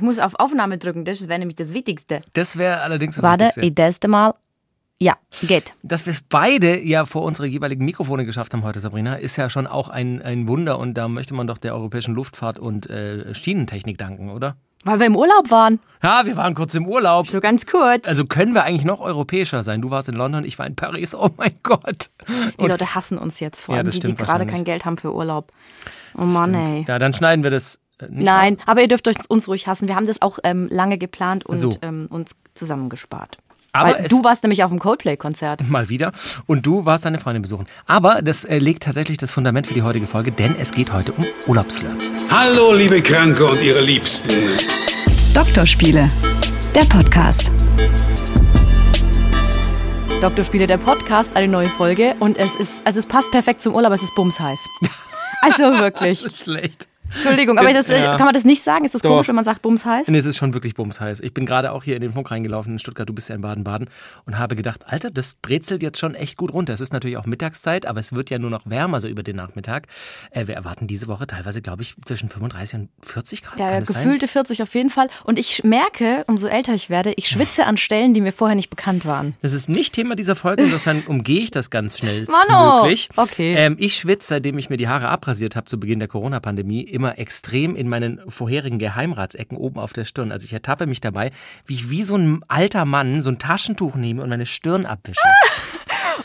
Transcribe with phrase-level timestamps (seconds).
[0.00, 2.22] Ich muss auf Aufnahme drücken, das wäre nämlich das Wichtigste.
[2.32, 3.68] Das wäre allerdings das Warte, Wichtigste.
[3.68, 4.32] ich teste mal.
[4.98, 5.74] Ja, geht.
[5.82, 9.50] Dass wir es beide ja vor unsere jeweiligen Mikrofone geschafft haben heute, Sabrina, ist ja
[9.50, 13.34] schon auch ein, ein Wunder und da möchte man doch der europäischen Luftfahrt und äh,
[13.34, 14.56] Schienentechnik danken, oder?
[14.84, 15.80] Weil wir im Urlaub waren.
[16.02, 17.28] Ja, wir waren kurz im Urlaub.
[17.28, 18.08] So ganz kurz.
[18.08, 19.82] Also können wir eigentlich noch europäischer sein?
[19.82, 21.14] Du warst in London, ich war in Paris.
[21.14, 22.08] Oh mein Gott.
[22.58, 24.96] die Leute hassen uns jetzt, vor Ja, allem das die, die gerade kein Geld haben
[24.96, 25.52] für Urlaub.
[26.16, 26.86] Oh Mann, ey.
[26.88, 28.24] Ja, dann schneiden wir das äh, nicht.
[28.24, 29.88] Nein, aber ihr dürft euch uns ruhig hassen.
[29.88, 31.76] Wir haben das auch ähm, lange geplant und So.
[31.82, 33.38] ähm, uns zusammengespart.
[33.72, 35.68] Aber du warst nämlich auf dem Coldplay-Konzert.
[35.68, 36.10] Mal wieder.
[36.46, 37.66] Und du warst deine Freundin besuchen.
[37.86, 41.12] Aber das äh, legt tatsächlich das Fundament für die heutige Folge, denn es geht heute
[41.12, 42.12] um Urlaubsflirts.
[42.30, 44.28] Hallo, liebe Kranke und ihre Liebsten.
[45.34, 46.10] Doktorspiele,
[46.74, 47.52] der Podcast.
[50.20, 52.14] Doktorspiele, der Podcast, eine neue Folge.
[52.18, 54.66] Und es ist, also es passt perfekt zum Urlaub, es ist bumsheiß.
[55.42, 56.22] Also wirklich.
[56.22, 56.86] Das ist schlecht.
[57.14, 58.16] Entschuldigung, aber das, äh, Ja.
[58.16, 58.84] kann man das nicht sagen?
[58.84, 59.10] Ist das Doch.
[59.10, 60.08] komisch, wenn man sagt bumsheiß?
[60.08, 61.20] Nee, es ist schon wirklich bumsheiß.
[61.20, 63.40] Ich bin gerade auch hier in den Funk reingelaufen in Stuttgart, du bist ja in
[63.42, 63.88] Baden-Baden
[64.26, 66.72] und habe gedacht, Alter, das brezelt jetzt schon echt gut runter.
[66.72, 69.36] Es ist natürlich auch Mittagszeit, aber es wird ja nur noch wärmer so über den
[69.36, 69.86] Nachmittag.
[70.30, 73.58] Äh, wir erwarten diese Woche teilweise, glaube ich, zwischen 35 und 40 Grad.
[73.58, 74.04] Ja, ja das sein?
[74.04, 75.08] gefühlte 40 auf jeden Fall.
[75.24, 78.70] Und ich merke, umso älter ich werde, ich schwitze an Stellen, die mir vorher nicht
[78.70, 79.34] bekannt waren.
[79.42, 82.82] Das ist nicht Thema dieser Folge, insofern umgehe ich das ganz schnell Mano!
[82.82, 83.08] möglich.
[83.16, 83.54] Okay.
[83.56, 87.18] Ähm, ich schwitze, seitdem ich mir die Haare abrasiert habe zu Beginn der Corona-Pandemie, immer
[87.18, 90.32] extrem in meinen vorherigen Geheimratsecken oben auf der Stirn.
[90.32, 91.30] Also ich ertappe mich dabei,
[91.64, 95.20] wie ich wie so ein alter Mann so ein Taschentuch nehme und meine Stirn abwische.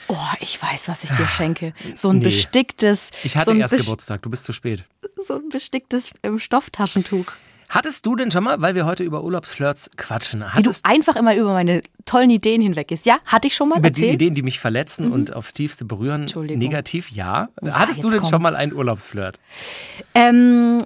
[0.07, 1.73] Oh, ich weiß, was ich dir schenke.
[1.95, 2.25] So ein Nee.
[2.25, 4.83] besticktes, Ich hatte so erst Geburtstag, du bist zu spät.
[5.25, 7.25] so ein besticktes ähm, Stofftaschentuch.
[7.69, 11.15] Hattest du denn schon mal, weil wir heute über Urlaubsflirts quatschen, Wie du hattest einfach
[11.15, 13.05] immer über meine tollen Ideen hinweggehst.
[13.05, 14.15] Ja, hatte ich schon mal über die erzählt?
[14.15, 17.11] Ideen, die mich verletzen und aufs Tiefste berühren, negativ?
[17.11, 17.49] Ja.
[17.69, 18.29] Hattest du denn komm.
[18.29, 19.39] schon mal einen Urlaubsflirt?
[20.13, 20.77] Ähm,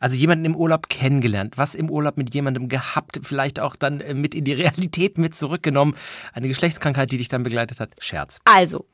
[0.00, 4.14] Also jemanden im Urlaub kennengelernt, was im Urlaub mit jemandem gehabt, vielleicht auch dann äh,
[4.14, 5.94] mit in die Realität mit zurückgenommen.
[6.32, 7.90] Eine Geschlechtskrankheit, die dich dann begleitet hat.
[7.98, 8.40] Scherz.
[8.44, 8.84] also,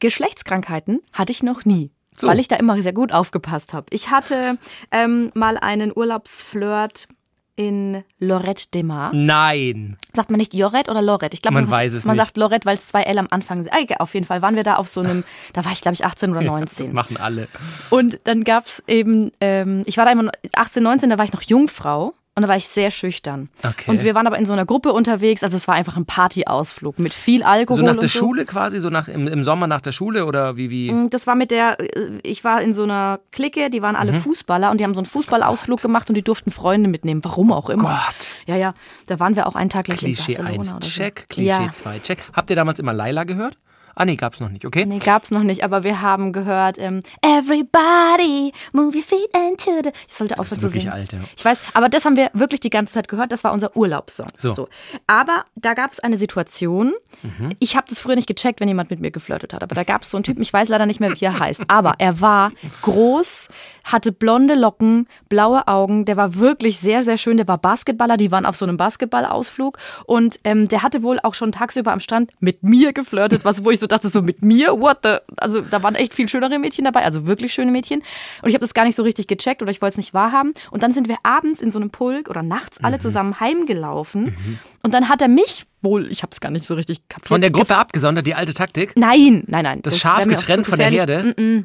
[0.00, 1.90] Geschlechtskrankheiten hatte ich noch nie.
[2.16, 2.28] So.
[2.28, 3.86] Weil ich da immer sehr gut aufgepasst habe.
[3.90, 4.58] Ich hatte
[4.90, 7.08] ähm, mal einen Urlaubsflirt
[7.56, 9.12] in Lorette de Mar.
[9.14, 9.96] Nein.
[10.12, 11.34] Sagt man nicht Jorette oder Lorette?
[11.34, 12.24] Ich glaube, Man sagt- weiß es man nicht.
[12.24, 13.72] sagt Lorette, weil es zwei L am Anfang sind.
[13.72, 16.04] Egal, auf jeden Fall waren wir da auf so einem, da war ich glaube ich
[16.04, 16.92] 18 oder Das 19.
[16.92, 17.46] machen alle.
[17.90, 21.32] Und dann gab's eben, ähm, ich war da immer noch 18, 19, da war ich
[21.32, 22.12] noch Jungfrau.
[22.36, 23.48] Und da war ich sehr schüchtern.
[23.62, 23.88] Okay.
[23.92, 25.44] Und wir waren aber in so einer Gruppe unterwegs.
[25.44, 27.78] Also es war einfach ein Partyausflug mit viel Alkohol.
[27.78, 28.18] So nach der so.
[28.18, 30.90] Schule quasi, so nach im, im Sommer nach der Schule oder wie wie?
[30.90, 34.10] Und Das war mit der, äh, ich war in so einer Clique, die waren alle
[34.12, 34.20] Mhm.
[34.20, 37.22] Fußballer und die haben so einen Fußballausflug gemacht und die durften Freunde mitnehmen.
[37.24, 37.84] Warum auch immer.
[37.84, 38.26] Gott.
[38.46, 38.74] Ja, ja.
[39.06, 40.90] Da waren wir auch einen Tag gleich Klischee in Barcelona 1 oder so.
[40.90, 41.72] check, Klischee ja.
[41.72, 42.18] 2 check.
[42.32, 43.58] Habt ihr damals immer Laila gehört?
[43.96, 44.84] Ah nee, gab's noch nicht, okay?
[44.86, 49.90] Nee, gab's noch nicht, aber wir haben gehört, ähm, Everybody, move your feet into the...
[50.08, 50.94] Ich sollte aufhören zu wirklich singen.
[50.94, 51.20] alt, ja.
[51.36, 54.28] Ich weiß, aber das haben wir wirklich die ganze Zeit gehört, das war unser Urlaubssong.
[54.36, 54.68] So.
[55.06, 57.50] Aber da gab's eine Situation, Mhm.
[57.60, 60.10] ich habe das früher nicht gecheckt, wenn jemand mit mir geflirtet hat, aber da gab's
[60.10, 62.50] so einen Typen, ich weiß leider nicht mehr, wie er heißt, aber er war
[62.82, 63.48] groß,
[63.84, 68.30] hatte blonde Locken, blaue Augen, der war wirklich sehr, sehr schön, der war Basketballer, die
[68.32, 72.32] waren auf so einem Basketballausflug und ähm, der hatte wohl auch schon tagsüber am Strand
[72.40, 75.82] mit mir geflirtet, was wo ich so dachte, so mit mir, what the, also da
[75.82, 78.02] waren echt viel schönere Mädchen dabei, also wirklich schöne Mädchen
[78.42, 80.54] und ich habe das gar nicht so richtig gecheckt oder ich wollte es nicht wahrhaben
[80.70, 82.84] und dann sind wir abends in so einem Pulk oder nachts Mhm.
[82.86, 84.36] alle zusammen heimgelaufen
[84.82, 87.28] und dann hat er mich wohl, ich habe es gar nicht so richtig kapiert.
[87.28, 88.92] Von der Gruppe abgesondert, die alte Taktik.
[88.96, 89.82] Nein, nein, nein.
[89.82, 90.88] Das wär Schaf getrennt zu von der.
[90.90, 91.34] Herde.
[91.36, 91.64] Der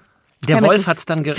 [0.56, 1.36] Wär mir Wolf zu- hat's dann ge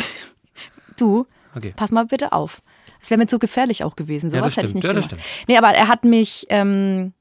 [0.96, 1.26] Du,
[1.56, 1.72] Okay.
[1.76, 2.62] pass mal bitte auf.
[3.02, 4.30] Es wäre mir zu gefährlich auch gewesen.
[4.30, 4.84] Ja, Sowas das hätte ich stimmt.
[4.84, 5.26] nicht Ja, das gemacht.
[5.48, 7.12] Nee, aber er hat mich ähm,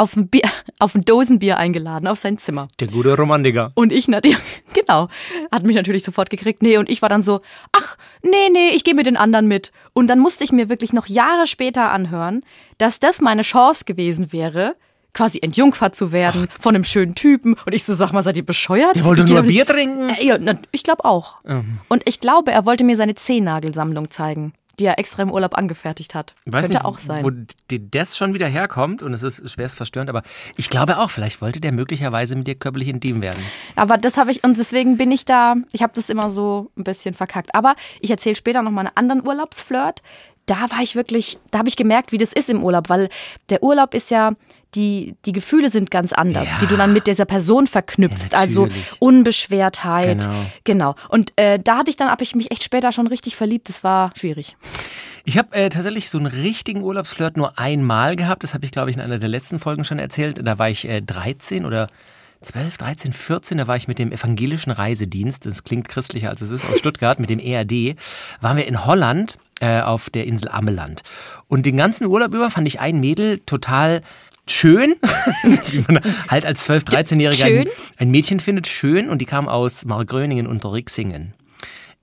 [0.00, 0.42] auf, ein Bier,
[0.78, 2.68] auf ein Dosenbier eingeladen, auf sein Zimmer.
[2.80, 3.72] Der gute Romantiker.
[3.74, 4.38] Und ich natürlich,
[4.72, 5.08] genau,
[5.52, 6.62] hat mich natürlich sofort gekriegt.
[6.62, 7.40] Nee, und ich war dann so,
[7.72, 9.72] ach, nee, nee, ich gehe mit den anderen mit.
[9.92, 12.42] Und dann musste ich mir wirklich noch Jahre später anhören,
[12.78, 14.74] dass das meine Chance gewesen wäre,
[15.12, 17.56] quasi entjungfert zu werden von einem schönen Typen.
[17.66, 18.96] Und ich so, sag mal, seid ihr bescheuert?
[18.96, 20.10] Der wollte ich nur Bier trinken.
[20.10, 21.38] Äh, Ja, na, ich glaube auch.
[21.46, 21.78] Ähm.
[21.88, 26.14] Und ich glaube, er wollte mir seine Zehnnagelsammlung zeigen, die er extra im Urlaub angefertigt
[26.14, 26.34] hat.
[26.46, 27.22] Weiß Könnte nicht, auch sein.
[27.22, 27.30] wo
[27.68, 30.22] das schon wieder herkommt und es ist schwerst verstörend, aber
[30.56, 33.42] ich glaube auch, vielleicht wollte der möglicherweise mit dir körperlich intim werden.
[33.76, 36.84] Aber das habe ich, und deswegen bin ich da, ich habe das immer so ein
[36.84, 37.54] bisschen verkackt.
[37.54, 40.02] Aber ich erzähle später noch mal einen anderen Urlaubsflirt.
[40.46, 43.08] Da war ich wirklich, da habe ich gemerkt, wie das ist im Urlaub, weil
[43.50, 44.32] der Urlaub ist ja,
[44.74, 46.58] die, die Gefühle sind ganz anders, Ja.
[46.60, 48.32] die du dann mit dieser Person verknüpfst.
[48.32, 48.68] Ja, also.
[48.98, 50.20] Unbeschwertheit.
[50.20, 50.46] Genau.
[50.64, 50.94] Genau.
[51.08, 53.68] Und äh, da hatte ich dann, habe ich mich echt später schon richtig verliebt.
[53.68, 54.56] Das war schwierig.
[55.24, 58.42] Ich habe äh, tatsächlich so einen richtigen Urlaubsflirt nur einmal gehabt.
[58.42, 60.40] Das habe ich, glaube ich, in einer der letzten Folgen schon erzählt.
[60.42, 61.88] Da war ich äh, 13 oder
[62.42, 66.50] 12, 13, 14, da war ich mit dem evangelischen Reisedienst, das klingt christlicher als es
[66.50, 67.96] ist, aus Stuttgart, mit dem ERD,
[68.40, 71.02] waren wir in Holland äh, auf der Insel Ammeland.
[71.48, 74.00] Und den ganzen Urlaub über fand ich ein Mädel total
[74.50, 74.94] schön,
[75.70, 79.08] wie man halt als 12-, 13-Jähriger ein, ein, Mädchen findet, schön.
[79.08, 81.34] Und die kam aus Margröningen unter Rixingen.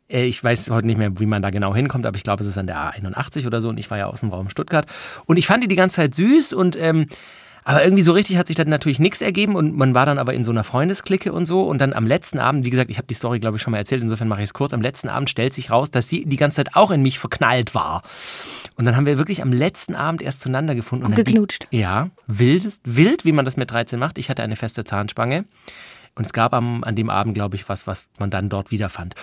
[0.10, 2.48] Äh, ich weiß heute nicht mehr, wie man da genau hinkommt, aber ich glaube, es
[2.50, 3.70] ist an der A81 oder so.
[3.70, 4.86] Und ich war ja aus dem Raum Stuttgart.
[5.26, 7.08] Und ich fand die die ganze Zeit süß und ähm,
[7.68, 10.34] aber irgendwie so richtig hat sich dann natürlich nichts ergeben und man war dann aber
[10.34, 11.64] in so einer Freundesklicke und so.
[11.64, 13.78] Und dann am letzten Abend, wie gesagt, ich habe die Story, glaube ich, schon mal
[13.78, 14.72] erzählt, insofern mache ich es kurz.
[14.72, 17.76] Am letzten Abend stellt sich raus, dass sie die ganze Zeit auch in mich verknallt
[17.76, 18.04] war.
[18.76, 21.08] Und dann haben wir wirklich am letzten Abend erst zueinander gefunden.
[21.08, 21.68] Und, und geknutscht.
[21.74, 24.18] Die, ja, wild, wild, wie man das mit 13 macht.
[24.18, 25.44] Ich hatte eine feste Zahnspange.
[26.16, 29.16] Und es gab am, an dem Abend, glaube ich, was, was man dann dort wiederfand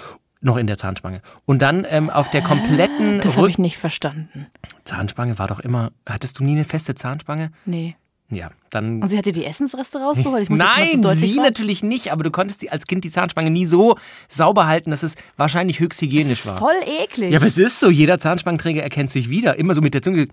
[0.42, 1.22] noch in der Zahnspange.
[1.46, 3.22] Und dann ähm, auf der kompletten.
[3.22, 4.48] Das habe ich nicht verstanden.
[4.84, 5.92] Zahnspange war doch immer.
[6.06, 7.50] Hattest du nie eine feste Zahnspange?
[7.64, 7.96] Nee.
[8.34, 9.02] Ja, dann.
[9.02, 10.42] Und sie hatte die Essensreste rausgeholt?
[10.42, 11.44] Ich muss Nein, so sie war.
[11.44, 13.96] natürlich nicht, aber du konntest die, als Kind die Zahnspange nie so
[14.28, 16.58] sauber halten, dass es wahrscheinlich höchst hygienisch war.
[16.58, 17.30] Voll eklig.
[17.32, 19.56] Ja, aber es ist so, jeder Zahnspangeträger erkennt sich wieder.
[19.58, 20.26] Immer so mit der Zunge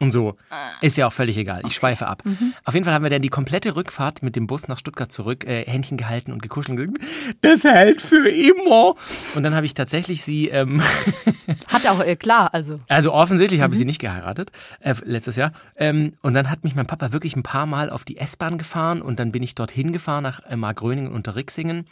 [0.00, 0.36] und so.
[0.80, 1.60] Ist ja auch völlig egal.
[1.60, 1.74] Ich okay.
[1.74, 2.22] schweife ab.
[2.24, 2.54] Mhm.
[2.64, 5.44] Auf jeden Fall haben wir dann die komplette Rückfahrt mit dem Bus nach Stuttgart zurück,
[5.44, 6.78] äh, Händchen gehalten und gekuschelt.
[6.78, 6.98] Und
[7.40, 8.94] das hält für immer.
[9.34, 10.48] Und dann habe ich tatsächlich sie.
[10.48, 10.82] Ähm
[11.68, 12.80] hat auch, äh, klar, also.
[12.88, 13.64] Also offensichtlich mhm.
[13.64, 14.50] habe ich sie nicht geheiratet,
[14.80, 15.52] äh, letztes Jahr.
[15.76, 19.02] Ähm, und dann hat mich mein Papa wirklich ein paar Mal auf die S-Bahn gefahren
[19.02, 21.86] und dann bin ich dorthin gefahren nach äh, Margröningen unter Rixingen.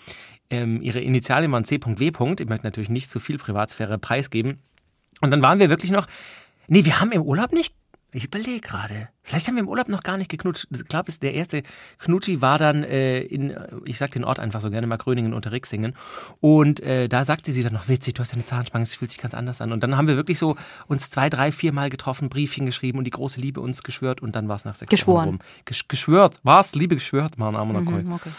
[0.50, 2.05] Ähm, ihre Initialien waren C.W.
[2.06, 4.58] Ich möchte natürlich nicht zu viel Privatsphäre preisgeben.
[5.20, 6.06] Und dann waren wir wirklich noch.
[6.67, 7.75] Nee, wir haben im Urlaub nicht
[8.12, 9.09] ich überlege gerade.
[9.23, 10.67] Vielleicht haben wir im Urlaub noch gar nicht geknutscht.
[10.73, 11.62] Ich glaube, der erste
[11.99, 15.53] Knutschi war dann äh, in, ich sag den Ort einfach so gerne mal Gröningen unter
[15.53, 15.95] Rixingen.
[16.41, 19.21] Und äh, da sagte sie dann noch, witzig, du hast eine Zahnspange, es fühlt sich
[19.21, 19.73] ganz anders an.
[19.73, 20.57] Und dann haben wir wirklich so
[20.89, 24.35] uns zwei, drei, vier Mal getroffen, Briefchen geschrieben und die große Liebe uns geschwört und
[24.35, 25.27] dann war es nach sechs Geschworen.
[25.27, 25.65] Wochen rum.
[25.65, 28.31] Gesch geschwört, war es, Liebe geschwört, Mann, mhm, okay.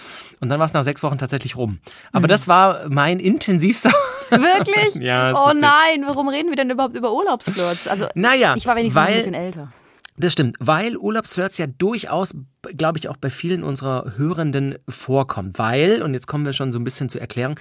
[0.41, 1.79] Und dann war es nach sechs Wochen tatsächlich rum.
[2.11, 2.29] Aber mhm.
[2.29, 3.91] das war mein intensivster.
[4.31, 4.95] Wirklich?
[5.01, 5.33] ja.
[5.33, 7.87] Oh nein, warum reden wir denn überhaupt über Urlaubsflirts?
[7.87, 9.71] Also, naja, ich war wenigstens weil, ein bisschen älter.
[10.17, 12.35] Das stimmt, weil Urlaubsflirts ja durchaus,
[12.77, 15.57] glaube ich, auch bei vielen unserer Hörenden vorkommt.
[15.57, 17.59] Weil, und jetzt kommen wir schon so ein bisschen zur Erklärung,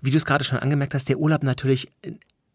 [0.00, 1.88] wie du es gerade schon angemerkt hast, der Urlaub natürlich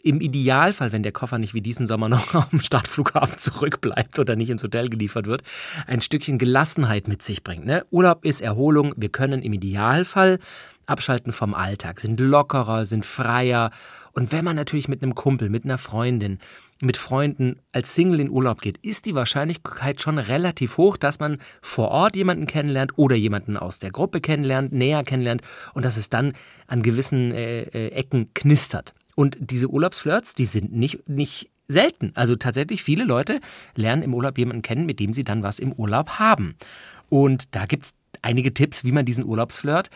[0.03, 4.35] im Idealfall, wenn der Koffer nicht wie diesen Sommer noch auf dem Startflughafen zurückbleibt oder
[4.35, 5.43] nicht ins Hotel geliefert wird,
[5.87, 7.65] ein Stückchen Gelassenheit mit sich bringt.
[7.65, 7.85] Ne?
[7.91, 8.93] Urlaub ist Erholung.
[8.97, 10.39] Wir können im Idealfall
[10.85, 13.71] abschalten vom Alltag, sind lockerer, sind freier.
[14.13, 16.39] Und wenn man natürlich mit einem Kumpel, mit einer Freundin,
[16.81, 21.37] mit Freunden als Single in Urlaub geht, ist die Wahrscheinlichkeit schon relativ hoch, dass man
[21.61, 25.43] vor Ort jemanden kennenlernt oder jemanden aus der Gruppe kennenlernt, näher kennenlernt
[25.73, 26.33] und dass es dann
[26.67, 28.93] an gewissen äh, äh, Ecken knistert.
[29.15, 32.11] Und diese Urlaubsflirts, die sind nicht, nicht selten.
[32.15, 33.39] Also tatsächlich viele Leute
[33.75, 36.55] lernen im Urlaub jemanden kennen, mit dem sie dann was im Urlaub haben.
[37.09, 39.89] Und da gibt es einige Tipps, wie man diesen Urlaubsflirt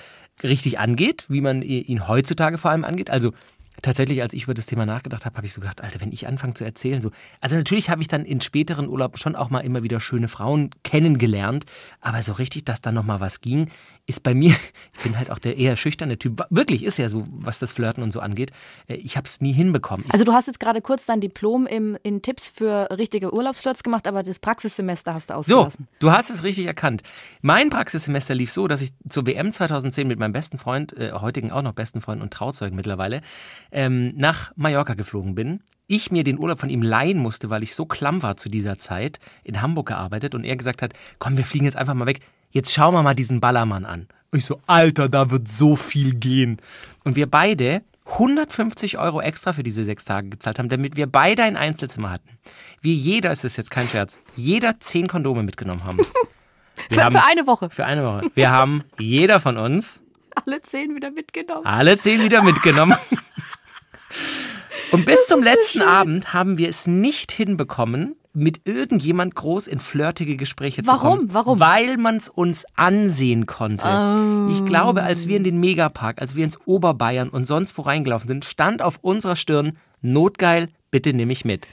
[0.44, 3.10] richtig angeht, wie man ihn heutzutage vor allem angeht.
[3.10, 3.32] Also
[3.82, 6.28] tatsächlich, als ich über das Thema nachgedacht habe, habe ich so gedacht, Alter, wenn ich
[6.28, 7.12] anfange zu erzählen, so.
[7.42, 10.72] Also natürlich habe ich dann in späteren Urlaub schon auch mal immer wieder schöne Frauen
[10.84, 11.66] kennengelernt,
[12.02, 13.70] aber so richtig, dass da nochmal was ging,
[14.08, 14.56] ist bei mir,
[14.98, 18.04] ich bin halt auch der eher schüchterne Typ, wirklich ist ja so, was das Flirten
[18.04, 18.52] und so angeht.
[18.88, 20.06] Äh, ich habe es nie hinbekommen.
[20.10, 24.08] Also du hast jetzt gerade kurz dein Diplom im, in Tipps für richtige Urlaubsflirts gemacht,
[24.08, 25.88] aber das Praxissemester hast du ausgelassen.
[25.90, 27.02] So, du hast es richtig erkannt.
[27.42, 31.52] Mein Praxissemester lief so, dass ich zur WM 2010 mit meinem besten Freund, äh, heutigen
[31.52, 33.22] auch noch besten Freund und Trauzeugen mittlerweile,
[33.76, 37.76] ähm, nach Mallorca geflogen bin ich mir den Urlaub von ihm leihen musste, weil ich
[37.76, 41.46] so klamm war zu dieser Zeit, in Hamburg gearbeitet und er gesagt hat, komm, wir
[41.46, 42.22] fliegen jetzt einfach mal weg
[42.56, 44.08] jetzt schauen wir mal diesen Ballermann an.
[44.32, 46.58] Und ich so, Alter, da wird so viel gehen.
[47.04, 51.44] Und wir beide 150 Euro extra für diese sechs Tage gezahlt haben, damit wir beide
[51.44, 52.30] ein Einzelzimmer hatten.
[52.82, 56.00] Wir jeder, es ist jetzt kein Scherz, jeder zehn Kondome mitgenommen haben.
[56.92, 57.70] Für, haben, für, eine Woche.
[57.70, 58.30] Für eine Woche.
[58.36, 60.02] Wir haben jeder von uns
[60.36, 61.66] alle zehn wieder mitgenommen.
[61.66, 62.96] Alle zehn wieder mitgenommen.
[64.96, 69.80] Und bis zum letzten so Abend haben wir es nicht hinbekommen, mit irgendjemand groß in
[69.80, 71.00] flirtige Gespräche Warum?
[71.00, 71.34] zu kommen.
[71.34, 71.60] Warum?
[71.60, 73.88] Weil man es uns ansehen konnte.
[73.88, 74.50] Oh.
[74.52, 78.28] Ich glaube, als wir in den Megapark, als wir ins Oberbayern und sonst wo reingelaufen
[78.28, 81.68] sind, stand auf unserer Stirn Notgeil, bitte nimm mich mit.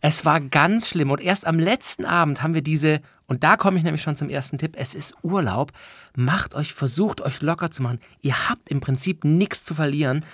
[0.00, 3.78] Es war ganz schlimm und erst am letzten Abend haben wir diese, und da komme
[3.78, 5.72] ich nämlich schon zum ersten Tipp, es ist Urlaub,
[6.16, 8.00] macht euch, versucht euch locker zu machen.
[8.20, 10.24] Ihr habt im Prinzip nichts zu verlieren.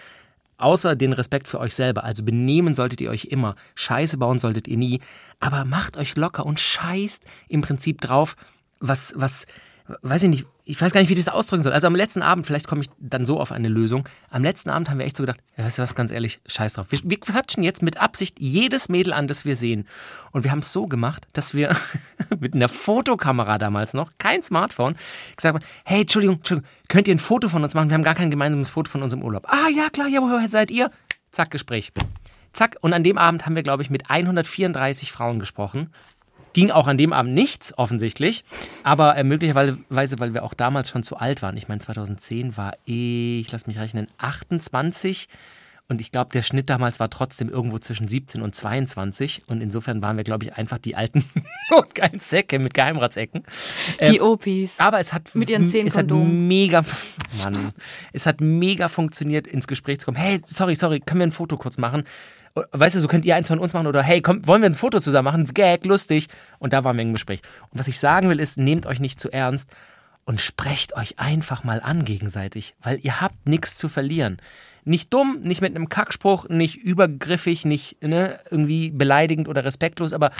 [0.56, 2.04] Außer den Respekt für euch selber.
[2.04, 3.56] Also benehmen solltet ihr euch immer.
[3.74, 5.00] Scheiße bauen solltet ihr nie.
[5.40, 8.36] Aber macht euch locker und scheißt im Prinzip drauf,
[8.80, 9.46] was, was,
[10.02, 11.72] weiß ich nicht, ich weiß gar nicht, wie ich das ausdrücken soll.
[11.72, 14.08] Also am letzten Abend, vielleicht komme ich dann so auf eine Lösung.
[14.30, 16.74] Am letzten Abend haben wir echt so gedacht, ja, weißt du was, ganz ehrlich, scheiß
[16.74, 16.86] drauf.
[16.90, 19.86] Wir, wir quatschen jetzt mit Absicht jedes Mädel an, das wir sehen.
[20.32, 21.76] Und wir haben es so gemacht, dass wir
[22.40, 24.96] mit einer Fotokamera damals noch, kein Smartphone,
[25.36, 27.90] gesagt haben, hey, Entschuldigung, Entschuldigung, könnt ihr ein Foto von uns machen?
[27.90, 29.46] Wir haben gar kein gemeinsames Foto von unserem Urlaub.
[29.48, 30.90] Ah, ja, klar, ja, woher seid ihr?
[31.30, 31.92] Zack, Gespräch.
[32.52, 35.90] Zack, und an dem Abend haben wir, glaube ich, mit 134 Frauen gesprochen.
[36.52, 38.44] Ging auch an dem Abend nichts, offensichtlich.
[38.84, 41.56] Aber äh, möglicherweise, weil wir auch damals schon zu alt waren.
[41.56, 45.28] Ich meine, 2010 war ich, lass mich rechnen, 28.
[45.86, 49.42] Und ich glaube, der Schnitt damals war trotzdem irgendwo zwischen 17 und 22.
[49.48, 51.22] Und insofern waren wir, glaube ich, einfach die alten
[52.18, 53.42] Säcke mit Geheimratsecken.
[54.00, 54.80] Die Opis.
[54.80, 56.84] Aber es hat, Mit ihren zehn es hat mega,
[57.42, 57.72] Mann,
[58.14, 60.16] es hat mega funktioniert, ins Gespräch zu kommen.
[60.16, 62.04] Hey, sorry, sorry, können wir ein Foto kurz machen?
[62.72, 64.74] Weißt du, so könnt ihr eins von uns machen oder hey, komm, wollen wir ein
[64.74, 65.52] Foto zusammen machen?
[65.52, 66.28] Gag, lustig.
[66.60, 67.42] Und da waren wir im Gespräch.
[67.70, 69.68] Und was ich sagen will, ist, nehmt euch nicht zu ernst
[70.24, 74.38] und sprecht euch einfach mal an gegenseitig, weil ihr habt nichts zu verlieren.
[74.84, 80.30] Nicht dumm, nicht mit einem Kackspruch, nicht übergriffig, nicht ne, irgendwie beleidigend oder respektlos, aber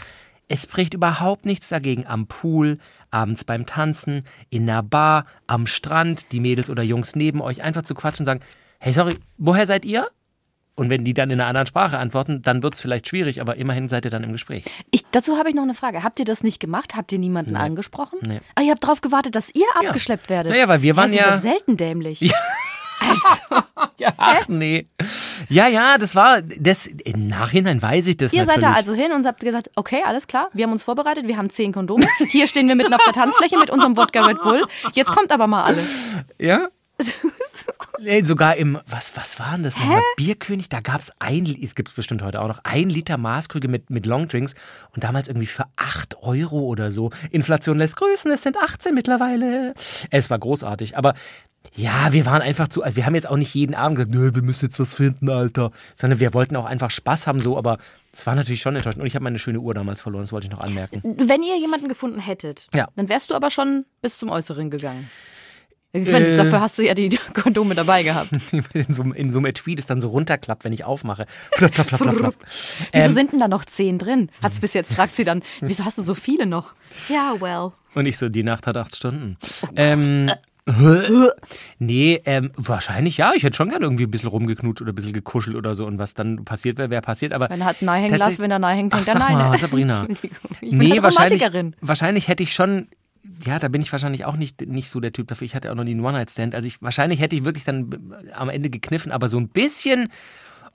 [0.49, 2.79] es spricht überhaupt nichts dagegen am Pool,
[3.11, 7.83] abends beim Tanzen, in einer Bar, am Strand, die Mädels oder Jungs neben euch einfach
[7.83, 8.41] zu quatschen und sagen,
[8.79, 10.07] hey, sorry, woher seid ihr?
[10.77, 13.57] Und wenn die dann in einer anderen Sprache antworten, dann wird es vielleicht schwierig, aber
[13.57, 14.65] immerhin seid ihr dann im Gespräch.
[14.91, 16.03] Ich, dazu habe ich noch eine Frage.
[16.03, 16.97] Habt ihr das nicht gemacht?
[16.97, 18.19] Habt ihr niemanden angesprochen?
[18.23, 18.41] Nee.
[18.57, 20.53] Ah, ihr habt darauf gewartet, dass ihr abgeschleppt werdet.
[20.53, 22.21] Naja, weil wir waren das ist ja- ja selten dämlich.
[22.21, 22.37] Ja,
[24.17, 24.87] ach nee.
[25.49, 28.63] Ja, ja, das war, das, im Nachhinein weiß ich das Ihr natürlich.
[28.63, 31.37] seid da also hin und habt gesagt, okay, alles klar, wir haben uns vorbereitet, wir
[31.37, 32.07] haben zehn Kondome.
[32.29, 34.65] Hier stehen wir mitten auf der Tanzfläche mit unserem Wodka Red Bull.
[34.93, 35.83] Jetzt kommt aber mal alle.
[36.39, 36.69] Ja?
[38.01, 40.03] Nee, sogar im, was, was war denn das nochmal?
[40.17, 43.69] Bierkönig, da gab es ein, es gibt es bestimmt heute auch noch, ein Liter Maßkrüge
[43.69, 44.55] mit, mit Longdrinks
[44.95, 47.11] und damals irgendwie für 8 Euro oder so.
[47.31, 49.75] Inflation lässt grüßen, es sind 18 mittlerweile.
[50.11, 51.15] Es war großartig, aber
[51.77, 54.35] ja, wir waren einfach zu, also wir haben jetzt auch nicht jeden Abend gesagt, "Nö,
[54.35, 55.71] wir müssen jetzt was finden, Alter.
[55.95, 57.79] Sondern wir wollten auch einfach Spaß haben, so, aber
[58.13, 59.01] es war natürlich schon enttäuschend.
[59.01, 61.01] Und ich habe meine schöne Uhr damals verloren, das wollte ich noch anmerken.
[61.05, 62.89] Wenn ihr jemanden gefunden hättet, Ja.
[62.97, 65.09] dann wärst du aber schon bis zum Äußeren gegangen.
[65.97, 66.37] Ich meine, Äh.
[66.37, 68.29] dafür hast du ja die Kondome dabei gehabt.
[68.75, 71.27] In so, in so einem Etui, das dann so runterklappt, wenn ich aufmache.
[71.53, 72.35] Flop, flop, flop.
[72.93, 73.13] Wieso Ähm.
[73.13, 74.29] sind denn da noch zehn drin?
[74.43, 76.75] Hat's bis jetzt, fragt sie dann, wieso hast du so viele noch?
[77.09, 77.71] Ja, well.
[77.95, 79.37] Und ich so, die Nacht hat acht Stunden.
[79.63, 80.31] Oh ähm,
[81.79, 83.33] nee, ähm, wahrscheinlich ja.
[83.37, 85.87] Ich hätte schon gerne irgendwie ein bisschen rumgeknutscht oder ein bisschen gekuschelt oder so.
[85.87, 87.33] Und was dann passiert wäre, wäre passiert.
[87.33, 89.37] Aber Wenn er hat Nein hängen lassen, wenn er Nein hängt, hängt er Nein.
[89.39, 90.07] mal, Sabrina.
[90.07, 90.51] Entschuldigung.
[90.61, 91.43] Ich bin nee, halt wahrscheinlich,
[91.81, 92.89] wahrscheinlich hätte ich schon.
[93.47, 95.45] Ja, da bin ich wahrscheinlich auch nicht, nicht so der Typ dafür.
[95.47, 96.55] Ich hatte auch noch nie einen One-Night-Stand.
[96.55, 97.91] Also ich, wahrscheinlich hätte ich wirklich dann
[98.33, 100.09] am Ende gekniffen, aber so ein bisschen,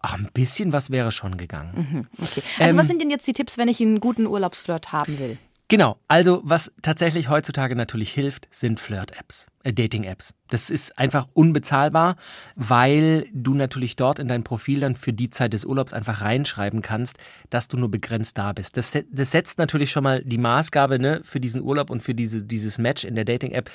[0.02, 2.08] ach, ein bisschen was wäre schon gegangen.
[2.18, 2.42] Okay.
[2.60, 2.78] Also Ähm.
[2.78, 5.38] was sind denn jetzt die Tipps, wenn ich einen guten Urlaubsflirt haben will?
[5.70, 10.34] Genau, also was tatsächlich heutzutage natürlich hilft, sind Flirt-Apps, äh, Dating-Apps.
[10.48, 12.16] Das ist einfach unbezahlbar,
[12.56, 16.82] weil du natürlich dort in dein Profil dann für die Zeit des Urlaubs einfach reinschreiben
[16.82, 17.20] kannst,
[17.52, 18.78] dass du nur begrenzt da bist.
[18.78, 22.44] Das, das setzt natürlich schon mal die Maßgabe ne, für diesen Urlaub und für diese,
[22.44, 23.70] dieses Match in der Dating-App,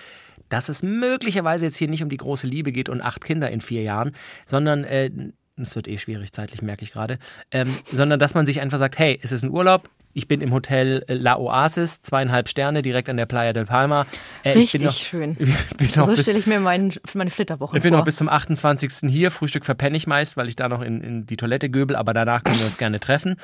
[0.48, 3.60] dass es möglicherweise jetzt hier nicht um die große Liebe geht und acht Kinder in
[3.60, 5.12] vier Jahren, sondern äh,
[5.56, 7.20] es wird eh schwierig zeitlich, merke ich gerade,
[7.52, 10.52] ähm, sondern dass man sich einfach sagt, hey, es ist ein Urlaub, ich bin im
[10.52, 14.06] Hotel äh, La Oasis, zweieinhalb Sterne, direkt an der Playa del Palma.
[14.44, 15.36] Äh, ich Richtig noch, schön.
[15.88, 17.98] So stelle ich mir meinen, meine Flitterwoche ich bin vor.
[17.98, 19.10] noch bis zum 28.
[19.10, 19.30] hier.
[19.30, 22.44] Frühstück verpenne ich meist, weil ich da noch in, in die Toilette göbel, aber danach
[22.44, 23.36] können wir uns gerne treffen.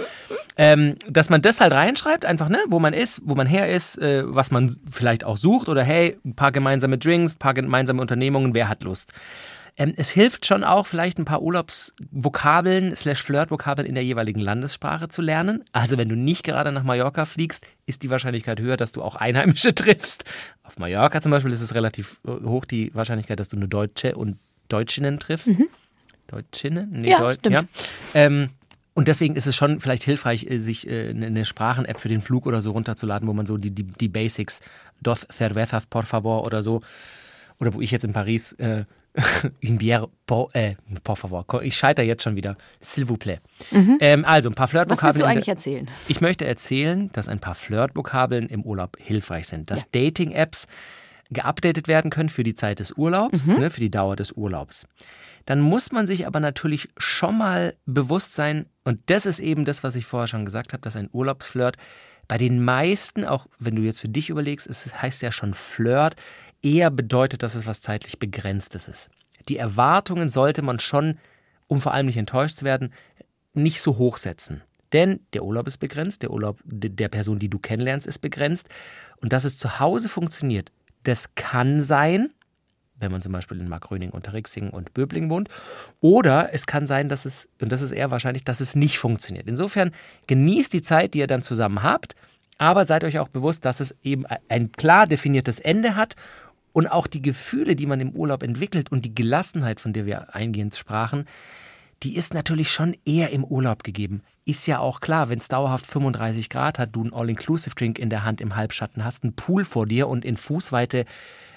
[0.57, 3.99] Ähm, dass man das halt reinschreibt, einfach, ne, wo man ist, wo man her ist,
[3.99, 8.01] äh, was man vielleicht auch sucht oder hey, ein paar gemeinsame Drinks, ein paar gemeinsame
[8.01, 9.13] Unternehmungen, wer hat Lust?
[9.81, 15.09] Ähm, es hilft schon auch, vielleicht ein paar Urlaubsvokabeln slash Flirtvokabeln in der jeweiligen Landessprache
[15.09, 15.65] zu lernen.
[15.73, 19.17] Also wenn du nicht gerade nach Mallorca fliegst, ist die Wahrscheinlichkeit höher, dass du auch
[19.17, 20.25] Einheimische triffst.
[20.63, 24.17] Auf Mallorca zum Beispiel ist es relativ äh, hoch die Wahrscheinlichkeit, dass du eine Deutsche
[24.17, 25.51] und Deutschinnen triffst.
[26.27, 26.91] Deutschinnen?
[26.93, 27.55] Nee, Ja, Deut stimmt.
[27.55, 27.65] ja.
[28.15, 28.51] Ähm,
[28.93, 32.21] und deswegen ist es schon vielleicht hilfreich, äh, sich äh, eine eine Sprachen-App für den
[32.21, 34.61] Flug oder so runterzuladen, wo man so die, die, die Basics,
[35.01, 36.83] dos cervezas por favor oder so,
[37.61, 38.85] oder wo ich jetzt in Paris, äh,
[39.61, 43.41] une bière por, äh, por favor, ich scheitere jetzt schon wieder, s'il vous plaît.
[44.01, 44.73] Ähm, also ein paar Mhm.
[44.73, 45.19] Was willst Flirtvokabeln.
[45.19, 45.91] du eigentlich erzählen?
[46.09, 49.71] ich möchte erzählen, dass ein paar Flirtvokabeln im Urlaub hilfreich sind.
[49.71, 50.67] Dass Dating-Apps
[51.31, 54.87] geupdatet werden können für die Zeit des Urlaubs, ne, für die Dauer des Urlaubs.
[55.47, 59.85] Dann muss man sich aber natürlich schon mal bewusst sein, und das ist eben das,
[59.85, 61.77] was ich vorher schon gesagt habe, dass ein Urlaubsflirt
[62.27, 66.15] bei den meisten, auch wenn du jetzt für dich überlegst, es heißt ja schon Flirt,
[66.63, 69.11] eher bedeutet, dass es was zeitlich Begrenztes ist.
[69.49, 71.19] Die Erwartungen sollte man schon,
[71.67, 72.93] um vor allem nicht enttäuscht zu werden,
[73.55, 74.63] nicht so hoch setzen.
[74.93, 78.69] Denn der Urlaub ist begrenzt, der Urlaub de- der Person, die du kennenlernst, ist begrenzt.
[79.21, 80.73] Und dass es zu Hause funktioniert,
[81.05, 82.31] das kann sein,
[82.97, 85.49] wenn man zum Beispiel in Markröning, Unterrixing und Böbling wohnt.
[86.01, 89.49] Oder es kann sein, dass es, und das ist eher wahrscheinlich, dass es nicht funktioniert.
[89.49, 89.93] Insofern
[90.27, 92.15] genießt die Zeit, die ihr dann zusammen habt,
[92.59, 96.15] aber seid euch auch bewusst, dass es eben ein klar definiertes Ende hat
[96.73, 100.35] und auch die Gefühle, die man im Urlaub entwickelt und die Gelassenheit, von der wir
[100.35, 101.25] eingehend sprachen,
[102.03, 104.23] die ist natürlich schon eher im Urlaub gegeben.
[104.47, 108.25] Ist ja auch klar, wenn es dauerhaft 35 Grad hat, du einen All-Inclusive-Drink in der
[108.25, 111.05] Hand im Halbschatten hast, einen Pool vor dir und in Fußweite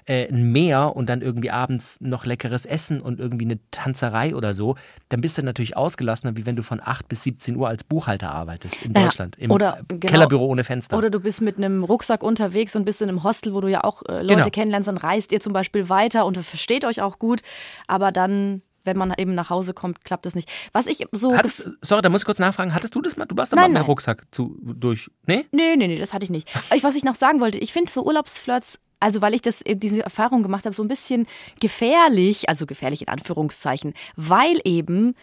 [0.05, 4.53] äh, ein Meer und dann irgendwie abends noch leckeres Essen und irgendwie eine Tanzerei oder
[4.53, 4.75] so,
[5.09, 8.31] dann bist du natürlich ausgelassener, wie wenn du von 8 bis 17 Uhr als Buchhalter
[8.31, 9.37] arbeitest in Ja, Deutschland.
[9.37, 9.99] Im oder genau.
[10.11, 10.97] Kellerbüro ohne Fenster.
[10.97, 13.83] Oder du bist mit einem Rucksack unterwegs und bist in einem Hostel, wo du ja
[13.83, 14.49] auch äh, Leute Genau.
[14.49, 17.41] kennenlernst, dann reist ihr zum Beispiel weiter und versteht euch auch gut,
[17.87, 20.49] aber dann, wenn man eben nach Hause kommt, klappt das nicht.
[20.73, 21.35] Was ich so...
[21.37, 22.73] Hattest, sorry, da muss ich kurz nachfragen.
[22.73, 23.25] Hattest du das mal?
[23.25, 23.83] Du warst doch mal mit dem nein.
[23.85, 25.09] Rucksack zu, durch.
[25.25, 25.45] Nee?
[25.51, 26.49] Nee, nee, nee, das hatte ich nicht.
[26.75, 29.81] Ich, was ich noch sagen wollte, ich finde so Urlaubsflirts, also weil ich das eben
[29.81, 31.27] diese Erfahrung gemacht habe, so ein bisschen
[31.59, 35.13] gefährlich, also gefährlich in Anführungszeichen, weil eben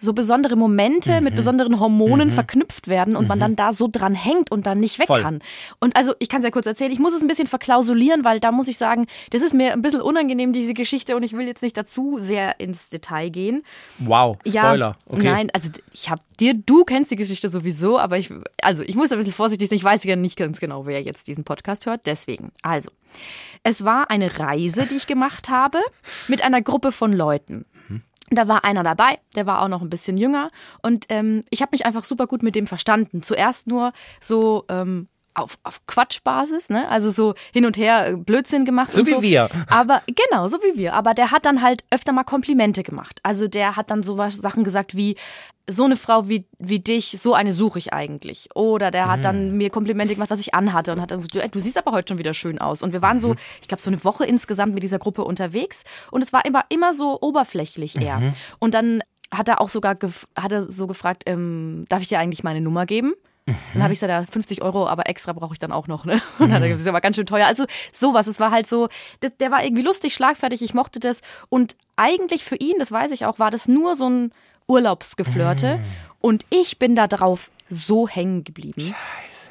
[0.00, 1.24] so besondere Momente Mhm.
[1.24, 4.98] mit besonderen Hormonen verknüpft werden und man dann da so dran hängt und dann nicht
[4.98, 5.22] weg Voll.
[5.22, 5.40] kann.
[5.78, 8.40] Und also ich kann es ja kurz erzählen, ich muss es ein bisschen verklausulieren, weil
[8.40, 11.46] da muss ich sagen, das ist mir ein bisschen unangenehm, diese Geschichte, und ich will
[11.46, 13.62] jetzt nicht dazu sehr ins Detail gehen.
[13.98, 14.76] Wow, Spoiler.
[14.76, 15.30] Ja, okay.
[15.30, 18.30] Nein, also ich habe dir, du kennst die Geschichte sowieso, aber ich,
[18.62, 19.76] also ich muss ein bisschen vorsichtig sein.
[19.76, 22.06] Ich weiß ja nicht ganz genau, wer jetzt diesen Podcast hört.
[22.06, 22.90] Deswegen, also,
[23.62, 25.78] es war eine Reise, die ich gemacht habe
[26.28, 27.66] mit einer Gruppe von Leuten.
[28.30, 30.50] Da war einer dabei, der war auch noch ein bisschen jünger
[30.82, 33.22] und ähm, ich habe mich einfach super gut mit dem verstanden.
[33.22, 36.88] Zuerst nur so ähm, auf, auf Quatschbasis, ne?
[36.88, 38.90] Also so hin und her äh, Blödsinn gemacht.
[38.90, 39.22] So wie so.
[39.22, 39.48] wir.
[39.68, 40.94] Aber genau, so wie wir.
[40.94, 43.20] Aber der hat dann halt öfter mal Komplimente gemacht.
[43.22, 45.16] Also der hat dann so was Sachen gesagt wie,
[45.68, 48.48] so eine Frau wie, wie dich, so eine suche ich eigentlich.
[48.54, 51.40] Oder der hat dann mir Komplimente gemacht, was ich anhatte und hat dann so, du,
[51.48, 52.82] du siehst aber heute schon wieder schön aus.
[52.82, 56.22] Und wir waren so, ich glaube, so eine Woche insgesamt mit dieser Gruppe unterwegs und
[56.22, 58.34] es war immer, immer so oberflächlich eher.
[58.58, 59.96] Und dann hat er auch sogar
[60.36, 63.14] hat er so gefragt, ähm, darf ich dir eigentlich meine Nummer geben?
[63.72, 66.04] Dann habe ich gesagt, ja, 50 Euro, aber extra brauche ich dann auch noch.
[66.04, 66.20] Ne?
[66.38, 67.46] Und dann gesagt, das ist aber ganz schön teuer.
[67.46, 68.88] Also sowas, es war halt so,
[69.20, 71.20] das, der war irgendwie lustig, schlagfertig, ich mochte das.
[71.48, 74.32] Und eigentlich für ihn, das weiß ich auch, war das nur so ein
[74.66, 75.80] Urlaubsgeflirte.
[76.20, 78.94] Und ich bin da drauf so hängen geblieben.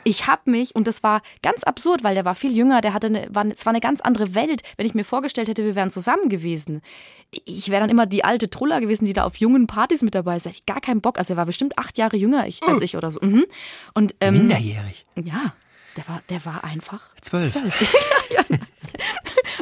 [0.09, 3.07] Ich habe mich, und das war ganz absurd, weil der war viel jünger, der hatte
[3.07, 4.63] eine, war, es war eine ganz andere Welt.
[4.75, 6.81] Wenn ich mir vorgestellt hätte, wir wären zusammen gewesen,
[7.45, 10.37] ich wäre dann immer die alte Truller gewesen, die da auf jungen Partys mit dabei
[10.37, 10.47] ist.
[10.47, 11.19] Da hatte ich gar keinen Bock.
[11.19, 13.19] Also er war bestimmt acht Jahre jünger ich, als ich oder so.
[13.21, 13.45] Mhm.
[13.93, 15.05] Und ähm, Minderjährig.
[15.15, 15.53] ja,
[15.95, 17.53] der war, der war einfach Zwölf.
[18.31, 18.57] ja, ja.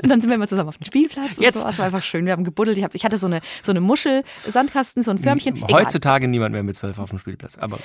[0.03, 1.59] Und dann sind wir immer zusammen auf dem Spielplatz und Jetzt.
[1.59, 1.63] so.
[1.63, 2.25] Das war einfach schön.
[2.25, 2.77] Wir haben gebuddelt.
[2.77, 5.55] Ich, hab, ich hatte so eine, so eine Muschel, Sandkasten, so ein Förmchen.
[5.57, 5.81] Egal.
[5.81, 7.57] Heutzutage niemand mehr mit zwölf auf dem Spielplatz.
[7.57, 7.79] Aber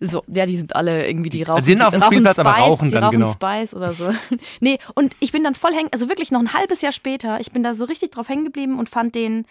[0.00, 1.64] So, ja, die sind alle irgendwie, die rauchen.
[1.64, 3.30] Sie sind auf dem die Spielplatz, aber Spice, rauchen die dann, rauchen genau.
[3.30, 4.10] Spice oder so.
[4.60, 7.52] Nee, und ich bin dann voll hängen, also wirklich noch ein halbes Jahr später, ich
[7.52, 9.46] bin da so richtig drauf hängen geblieben und fand den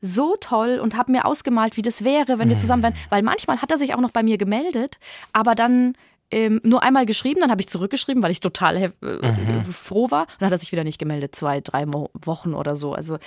[0.00, 2.94] so toll und habe mir ausgemalt, wie das wäre, wenn wir zusammen wären.
[3.08, 4.98] Weil manchmal hat er sich auch noch bei mir gemeldet,
[5.32, 5.94] aber dann
[6.32, 8.90] ähm, nur einmal geschrieben, dann habe ich zurückgeschrieben, weil ich total äh,
[9.70, 10.22] froh war.
[10.22, 12.92] Und dann hat er sich wieder nicht gemeldet, zwei, drei Mo Wochen oder so.
[12.94, 13.18] Also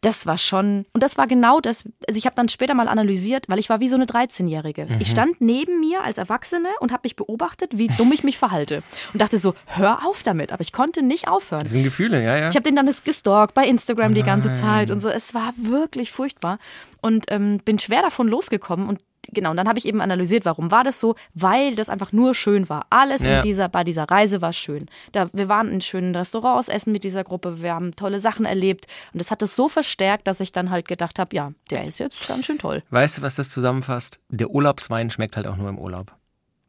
[0.00, 3.48] das war schon, und das war genau das, also ich habe dann später mal analysiert,
[3.48, 4.88] weil ich war wie so eine 13-Jährige.
[4.98, 8.82] Ich stand neben mir als Erwachsene und habe mich beobachtet, wie dumm ich mich verhalte.
[9.12, 10.52] Und dachte so, hör auf damit.
[10.52, 11.60] Aber ich konnte nicht aufhören.
[11.60, 12.48] das sind Gefühle, ja, ja.
[12.48, 15.10] Ich habe den dann gestalkt bei Instagram die ganze Zeit und so.
[15.10, 16.58] Es war wirklich furchtbar
[17.02, 19.00] und ähm, bin schwer davon losgekommen und
[19.32, 19.50] genau.
[19.50, 21.14] Und dann habe ich eben analysiert, warum war das so?
[21.34, 22.86] Weil das einfach nur schön war.
[22.90, 23.42] Alles Ja.
[23.42, 24.86] dieser bei dieser Reise war schön.
[25.12, 27.62] Da wir waren in schönen Restaurants essen mit dieser Gruppe.
[27.62, 30.88] Wir haben tolle Sachen erlebt und das hat es so verstärkt, dass ich dann halt
[30.88, 32.82] gedacht habe, ja, der ist jetzt ganz schön toll.
[32.90, 34.20] Weißt du, was das zusammenfasst?
[34.28, 36.12] Der Urlaubswein schmeckt halt auch nur im Urlaub.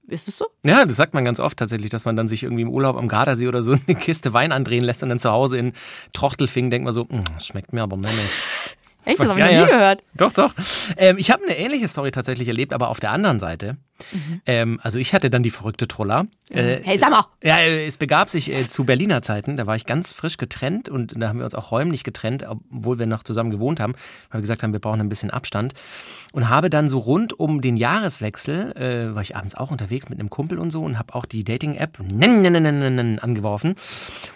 [0.08, 0.48] Ist es so?
[0.66, 3.08] Ja, das sagt man ganz oft tatsächlich, dass man dann sich irgendwie im Urlaub am
[3.08, 5.72] Gardasee oder so eine Kiste Wein andrehen lässt und dann zu Hause in
[6.12, 8.12] Trochtelfing denkt man so, "Mm, das schmeckt mir aber mehr.
[9.06, 9.20] Echt?
[9.20, 9.66] Das habe ich Ja, noch ja.
[9.66, 10.04] nie gehört.
[10.16, 10.54] Doch, doch.
[10.98, 13.78] Ähm, ich habe eine ähnliche Story tatsächlich erlebt, aber auf der anderen Seite.
[14.46, 16.28] Ähm, also ich hatte dann die verrückte Troller.
[16.50, 17.26] Äh, Hey, sag mal.
[17.44, 19.58] Ja, es begab sich äh, zu Berliner Zeiten.
[19.58, 23.00] Da war ich ganz frisch getrennt und da haben wir uns auch räumlich getrennt, obwohl
[23.00, 23.94] wir noch zusammen gewohnt haben,
[24.30, 25.74] weil wir gesagt haben, wir brauchen ein bisschen Abstand.
[26.32, 30.20] Und habe dann so rund um den Jahreswechsel, äh, war ich abends auch unterwegs mit
[30.20, 32.00] einem Kumpel und so und habe auch die Dating-App
[33.22, 33.76] angeworfen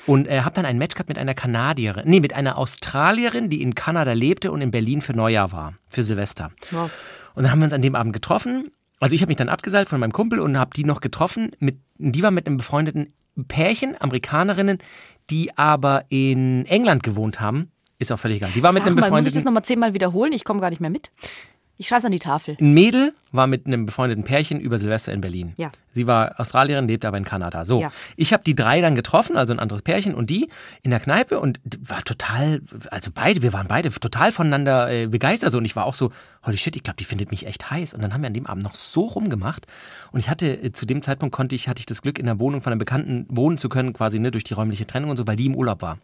[0.05, 3.61] und äh, habe dann ein Match gehabt mit einer Kanadierin, nee, mit einer Australierin, die
[3.61, 6.51] in Kanada lebte und in Berlin für Neujahr war, für Silvester.
[6.71, 6.91] Wow.
[7.35, 8.71] Und dann haben wir uns an dem Abend getroffen.
[9.05, 11.51] Also ich habe mich dann abgeseilt von meinem Kumpel und habe die noch getroffen.
[11.59, 13.13] Mit, die war mit einem befreundeten
[13.47, 14.79] Pärchen, Amerikanerinnen,
[15.29, 17.69] die aber in England gewohnt haben.
[17.99, 18.49] Ist auch völlig egal.
[18.55, 19.45] Die war mit Sag einem mal, muss ich das befreundeten.
[19.45, 20.33] nochmal zehnmal wiederholen?
[20.33, 21.11] Ich komme gar nicht mehr mit.
[21.77, 22.55] Ich schreibe es an die Tafel.
[22.61, 25.53] Ein Mädel war mit einem befreundeten Pärchen über Silvester in Berlin.
[25.57, 25.67] Ja.
[25.91, 27.65] Sie war Australierin, lebt aber in Kanada.
[27.65, 27.91] So, Ja.
[28.15, 30.47] ich habe die drei dann getroffen, also ein anderes Pärchen und die
[30.83, 32.61] in der Kneipe und war total,
[32.91, 35.51] also beide, wir waren beide total voneinander äh, begeistert.
[35.51, 36.11] So, und ich war auch so,
[36.45, 37.93] holy shit, ich glaube, die findet mich echt heiß.
[37.93, 39.67] Und dann haben wir an dem Abend noch so rumgemacht.
[40.13, 42.39] Und ich hatte, äh, zu dem Zeitpunkt konnte ich, hatte ich das Glück, in der
[42.39, 45.27] Wohnung von einem Bekannten wohnen zu können, quasi ne, durch die räumliche Trennung und so,
[45.27, 45.97] weil die im Urlaub war.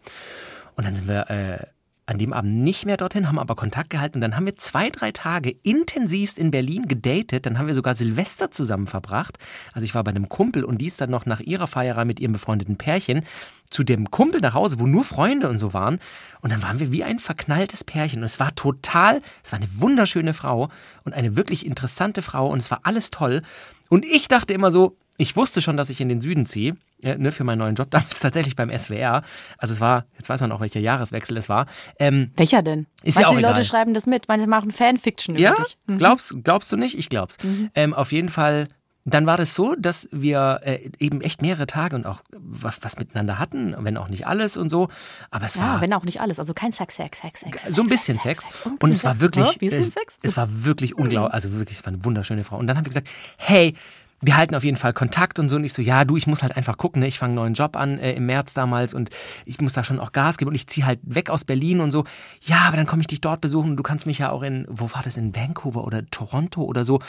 [0.75, 1.65] Und dann sind wir äh,
[2.11, 4.17] an dem Abend nicht mehr dorthin, haben aber Kontakt gehalten.
[4.17, 7.45] Und dann haben wir zwei, drei Tage intensivst in Berlin gedatet.
[7.45, 9.37] Dann haben wir sogar Silvester zusammen verbracht.
[9.73, 12.19] Also ich war bei einem Kumpel und die ist dann noch nach ihrer Feierei mit
[12.19, 13.23] ihrem befreundeten Pärchen
[13.69, 15.99] zu dem Kumpel nach Hause, wo nur Freunde und so waren.
[16.41, 18.19] Und dann waren wir wie ein verknalltes Pärchen.
[18.19, 20.69] Und es war total, es war eine wunderschöne Frau
[21.03, 22.49] und eine wirklich interessante Frau.
[22.49, 23.41] Und es war alles toll.
[23.89, 27.15] Und ich dachte immer so, ich wusste schon, dass ich in den Süden ziehe, äh,
[27.15, 29.21] ne, für meinen neuen Job, damals tatsächlich beim SWR.
[29.57, 31.67] Also es war, jetzt weiß man auch, welcher Jahreswechsel es war.
[31.99, 32.87] Ähm, Welcher denn?
[33.03, 33.63] Ist Meinst ja auch die Leute egal.
[33.63, 34.27] schreiben das mit.
[34.27, 35.77] Manche machen Fanfiction ja, über dich.
[35.85, 35.97] Mhm.
[35.99, 36.97] glaubst, glaubst du nicht?
[36.97, 37.37] Ich glaub's.
[37.75, 38.67] Ähm, auf jeden Fall,
[39.05, 42.97] dann war das so, dass wir äh, eben echt mehrere Tage und auch was, was
[42.97, 44.89] miteinander hatten, wenn auch nicht alles und so.
[45.29, 46.39] Aber es Ja, war wenn auch nicht alles.
[46.39, 47.63] Also kein Sex, Sex, Sex, Sex.
[47.75, 48.47] so ein bisschen Sex.
[48.65, 49.21] ein Und es war Sex.
[49.21, 50.19] wirklich, Ja, es, Sex?
[50.23, 52.57] es war wirklich unglaublich, also wirklich, es war eine wunderschöne Frau.
[52.57, 53.75] Und dann haben wir gesagt, hey,
[54.21, 55.55] wir halten auf jeden Fall Kontakt und so.
[55.55, 57.07] Und ich so, ja, du, ich muss halt einfach gucken, ne?
[57.07, 59.09] ich fange einen neuen Job an äh, im März damals und
[59.45, 61.91] ich muss da schon auch Gas geben und ich ziehe halt weg aus Berlin und
[61.91, 62.03] so.
[62.41, 64.65] Ja, aber dann komme ich dich dort besuchen und du kannst mich ja auch in,
[64.69, 66.99] wo war das, in Vancouver oder Toronto oder so.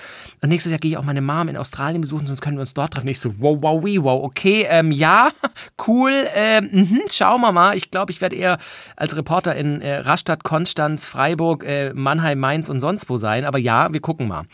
[0.40, 2.74] Und nächstes Jahr gehe ich auch meine Mom in Australien besuchen, sonst können wir uns
[2.74, 3.06] dort treffen.
[3.06, 5.30] Und ich so, wow, wow, wee, wow, okay, ähm, ja,
[5.86, 7.76] cool, ähm, mhm, schauen wir mal.
[7.76, 8.58] Ich glaube, ich werde eher
[8.96, 13.44] als Reporter in äh, Rastatt, Konstanz, Freiburg, äh, Mannheim, Mainz und sonst wo sein.
[13.44, 14.44] Aber ja, wir gucken mal.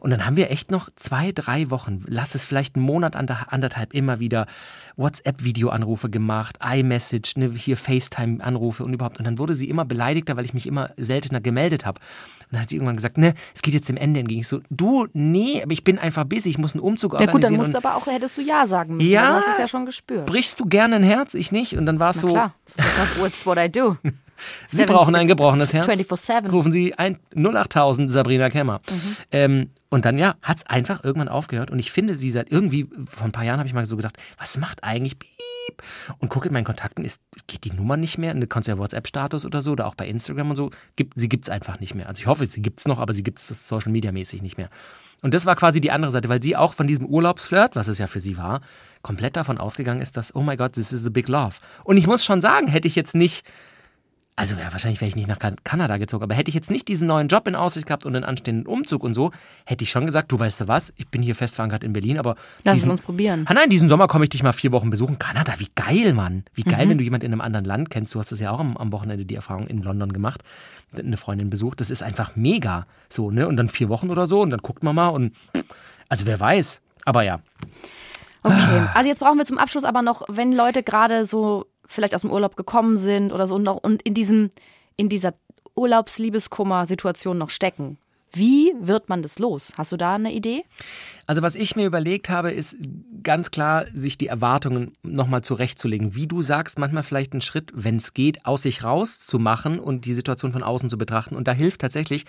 [0.00, 3.46] Und dann haben wir echt noch zwei, drei Wochen, lass es vielleicht einen Monat, ander-
[3.52, 4.46] anderthalb, immer wieder
[4.96, 9.18] WhatsApp-Videoanrufe gemacht, iMessage, ne, hier FaceTime-Anrufe und überhaupt.
[9.18, 12.00] Und dann wurde sie immer beleidigter, weil ich mich immer seltener gemeldet habe.
[12.00, 14.40] Und dann hat sie irgendwann gesagt, ne, es geht jetzt dem Ende entgegen.
[14.40, 17.26] Ich so, du, nee, aber ich bin einfach busy, ich muss einen Umzug Ja gut,
[17.26, 17.58] dann organisieren.
[17.58, 19.10] musst du aber auch, hättest du Ja sagen müssen.
[19.10, 19.18] Ja.
[19.22, 19.28] Ja.
[19.30, 20.26] Du hast es ja schon gespürt.
[20.26, 21.34] brichst du gerne ein Herz?
[21.34, 21.76] Ich nicht.
[21.76, 23.96] Und dann war es so, klar, that's what I do.
[24.68, 25.88] Sie brauchen ein gebrochenes Herz.
[25.88, 26.50] 24/7.
[26.50, 28.80] Rufen Sie ein 08000 Sabrina Kemmer.
[28.88, 29.16] Mhm.
[29.32, 31.70] Ähm, und dann, ja, hat es einfach irgendwann aufgehört.
[31.70, 34.18] Und ich finde sie seit irgendwie, vor ein paar Jahren habe ich mal so gedacht,
[34.36, 35.82] was macht eigentlich Piep?
[36.18, 38.30] Und gucke in meinen Kontakten, ist, geht die Nummer nicht mehr?
[38.30, 40.70] Eine kannst WhatsApp-Status oder so, oder auch bei Instagram und so.
[40.96, 42.08] Gibt, sie gibt es einfach nicht mehr.
[42.08, 44.58] Also ich hoffe, sie gibt es noch, aber sie gibt es Social Media mäßig nicht
[44.58, 44.68] mehr.
[45.22, 47.98] Und das war quasi die andere Seite, weil sie auch von diesem Urlaubsflirt, was es
[47.98, 48.60] ja für sie war,
[49.02, 51.56] komplett davon ausgegangen ist, dass, oh my God, this is a big love.
[51.84, 53.46] Und ich muss schon sagen, hätte ich jetzt nicht
[54.38, 56.86] also ja, wahrscheinlich wäre ich nicht nach kan Kanada gezogen, aber hätte ich jetzt nicht
[56.86, 59.32] diesen neuen Job in Aussicht gehabt und einen anstehenden Umzug und so,
[59.64, 62.20] hätte ich schon gesagt, du weißt du was, ich bin hier fest verankert in Berlin,
[62.20, 63.46] aber Lass es diesen, uns probieren.
[63.48, 65.18] Ah, nein, diesen Sommer komme ich dich mal vier Wochen besuchen.
[65.18, 66.44] Kanada, wie geil, Mann.
[66.54, 66.90] Wie geil, Mhm.
[66.90, 68.14] wenn du jemand in einem anderen Land kennst.
[68.14, 70.42] Du hast das ja auch am, am Wochenende die Erfahrung in London gemacht,
[70.96, 71.80] eine Freundin besucht.
[71.80, 72.86] Das ist einfach mega.
[73.08, 73.48] So, ne?
[73.48, 75.34] Und dann vier Wochen oder so und dann guckt man mal und
[76.08, 76.80] also wer weiß.
[77.04, 77.40] Aber ja.
[78.44, 82.20] Okay, also jetzt brauchen wir zum Abschluss aber noch, wenn Leute gerade so vielleicht aus
[82.20, 84.50] dem Urlaub gekommen sind oder so und noch und in diesem
[84.96, 85.34] in dieser
[85.74, 87.98] Urlaubsliebeskummer-Situation noch stecken.
[88.32, 89.72] Wie wird man das los?
[89.78, 90.64] Hast du da eine Idee?
[91.26, 92.76] Also was ich mir überlegt habe, ist
[93.22, 96.14] ganz klar, sich die Erwartungen nochmal zurechtzulegen.
[96.14, 99.78] Wie du sagst, manchmal vielleicht einen Schritt, wenn es geht, aus sich raus zu machen
[99.78, 101.36] und die Situation von außen zu betrachten.
[101.36, 102.26] Und da hilft tatsächlich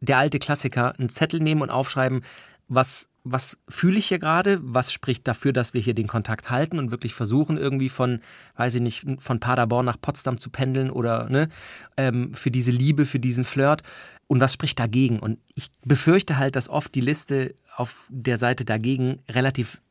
[0.00, 2.22] der alte Klassiker, einen Zettel nehmen und aufschreiben,
[2.70, 6.78] was, was fühle ich hier gerade, was spricht dafür, dass wir hier den Kontakt halten
[6.78, 8.20] und wirklich versuchen, irgendwie von,
[8.56, 11.48] weiß ich nicht, von Paderborn nach Potsdam zu pendeln oder ne,
[11.96, 13.82] ähm, für diese Liebe, für diesen Flirt.
[14.28, 15.18] Und was spricht dagegen?
[15.18, 19.82] Und ich befürchte halt, dass oft die Liste auf der Seite dagegen relativ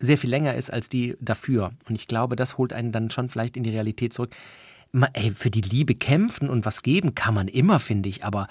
[0.00, 1.70] sehr viel länger ist als die dafür.
[1.88, 4.34] Und ich glaube, das holt einen dann schon vielleicht in die Realität zurück.
[5.12, 8.48] Ey, für die Liebe kämpfen und was geben kann man immer, finde ich, aber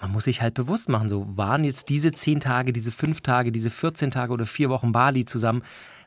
[0.00, 3.52] man muss sich halt bewusst machen, so waren jetzt diese zehn Tage, diese fünf Tage,
[3.52, 5.62] diese 14 Tage oder vier Wochen Bali zusammen,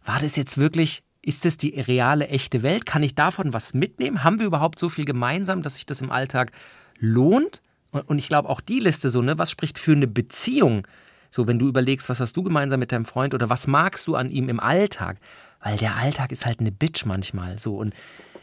[0.06, 2.86] war das jetzt wirklich, ist das die reale, echte Welt?
[2.86, 4.24] Kann ich davon was mitnehmen?
[4.24, 6.52] Haben wir überhaupt so viel gemeinsam, dass sich das im Alltag
[6.98, 7.62] lohnt?
[7.92, 10.88] Und ich glaube auch die Liste so, ne, was spricht für eine Beziehung?
[11.32, 14.16] So, wenn du überlegst, was hast du gemeinsam mit deinem Freund oder was magst du
[14.16, 15.18] an ihm im Alltag?
[15.62, 17.94] Weil der Alltag ist halt eine Bitch manchmal so und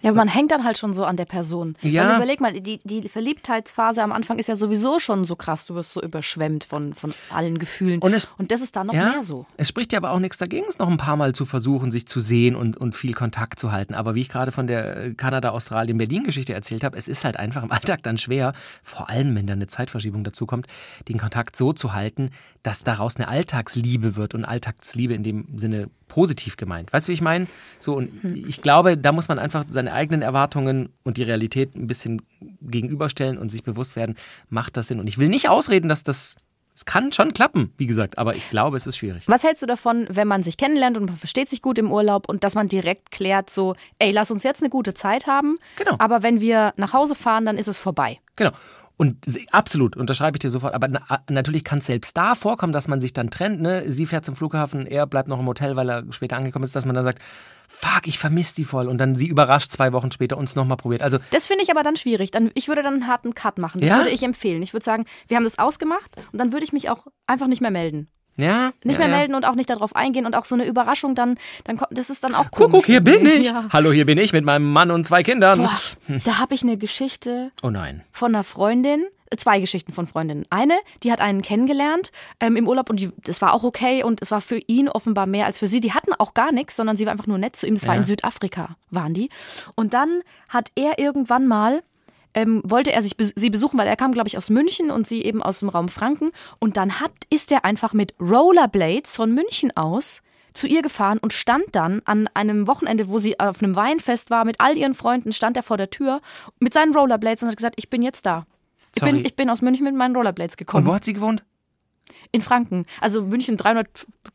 [0.02, 1.74] Ja, aber man hängt dann halt schon so an der Person.
[1.81, 2.09] Ja.
[2.11, 5.64] Weil überleg mal, die, die Verliebtheitsphase am Anfang ist ja sowieso schon so krass.
[5.66, 8.00] Du wirst so überschwemmt von, von allen Gefühlen.
[8.02, 9.46] Und es- das ist da noch ja, mehr so.
[9.57, 12.07] Es spricht ja aber auch nichts dagegen, es noch ein paar Mal zu versuchen, sich
[12.07, 13.94] zu sehen und, und viel Kontakt zu halten.
[13.94, 17.70] Aber wie ich gerade von der äh, Kanada-Australien-Berlin-Geschichte erzählt habe, es ist halt einfach im
[17.72, 18.52] Alltag dann schwer,
[18.83, 20.66] vor allem wenn da eine Zeitverschiebung dazu kommt,
[21.09, 22.31] den Kontakt so zu halten,
[22.62, 24.35] dass daraus eine Alltagsliebe wird.
[24.35, 26.92] Und Alltagsliebe in dem Sinne positiv gemeint.
[26.92, 27.47] Weißt du, wie ich meine?
[27.79, 31.87] So, und ich glaube, da muss man einfach seine eigenen Erwartungen und die Realität ein
[31.87, 32.23] bisschen
[32.61, 34.16] gegenüberstellen und sich bewusst werden,
[34.49, 35.01] macht das Sinn?
[35.01, 36.37] Und ich will nicht ausreden, dass das
[36.75, 39.23] es kann schon klappen, wie gesagt, aber ich glaube, es ist schwierig.
[39.29, 42.29] Was hältst du davon, wenn man sich kennenlernt und man versteht sich gut im Urlaub
[42.29, 45.97] und dass man direkt klärt, so, ey, lass uns jetzt eine gute Zeit haben, Genau.
[45.99, 48.21] aber wenn wir nach Hause fahren, dann ist es vorbei.
[48.37, 48.51] Genau.
[48.99, 50.73] Und absolut, unterschreibe ich dir sofort.
[50.73, 53.61] Aber na, natürlich kann es selbst da vorkommen, dass man sich dann trennt.
[53.61, 53.91] Ne?
[53.93, 56.87] Sie fährt zum Flughafen, er bleibt noch im Hotel, weil er später angekommen ist, dass
[56.87, 57.23] man dann sagt,
[57.69, 58.89] fuck, ich vermisse die voll.
[58.89, 61.03] Und dann sie überrascht zwei Wochen später uns nochmal probiert.
[61.03, 62.31] Also Das finde ich aber dann schwierig.
[62.31, 63.83] Dann, ich würde dann einen harten Cut machen.
[63.83, 63.97] Das Ja?
[63.99, 64.63] würde ich empfehlen.
[64.63, 67.61] Ich würde sagen, wir haben das ausgemacht und dann würde ich mich auch einfach nicht
[67.61, 68.09] mehr melden.
[68.37, 68.72] Ja.
[68.85, 69.16] Nicht ja, mehr ja.
[69.16, 72.11] melden und auch nicht darauf eingehen und auch so eine Überraschung dann, dann kommt, das
[72.11, 72.72] ist dann auch komisch.
[72.72, 73.46] guck, hier bin ich.
[73.49, 73.68] Ja.
[73.72, 75.59] Hallo, hier bin ich mit meinem Mann und zwei Kindern.
[75.59, 78.03] Boah, da habe ich eine Geschichte Oh nein.
[78.12, 80.44] von einer Freundin, äh, zwei Geschichten von Freundinnen.
[80.51, 84.20] Eine, die hat einen kennengelernt ähm, im Urlaub und die, das war auch okay und
[84.20, 85.81] es war für ihn offenbar mehr als für sie.
[85.81, 87.75] Die hatten auch gar nichts, sondern sie war einfach nur nett zu ihm.
[87.75, 88.01] Das war Ja.
[88.01, 89.31] in Südafrika, waren die.
[89.77, 90.20] Und dann
[90.51, 91.83] hat er irgendwann mal
[92.37, 95.22] ähm, wollte er sich sie besuchen, weil er kam, glaube ich, aus München und sie
[95.25, 96.29] eben aus dem Raum Franken.
[96.61, 100.22] Und dann hat, ist er einfach mit Rollerblades von München aus
[100.55, 104.44] zu ihr gefahren und stand dann an einem Wochenende, wo sie auf einem Weinfest war,
[104.44, 106.20] mit all ihren Freunden, stand er vor der Tür
[106.61, 108.46] mit seinen Rollerblades und hat gesagt, ich bin jetzt da.
[108.94, 109.12] Ich Sorry.
[109.12, 110.87] bin, ich bin aus München mit meinen Rollerblades Und gekommen.
[110.87, 111.44] wo hat sie gewohnt?
[112.33, 112.87] In Franken.
[113.01, 113.87] Also München 300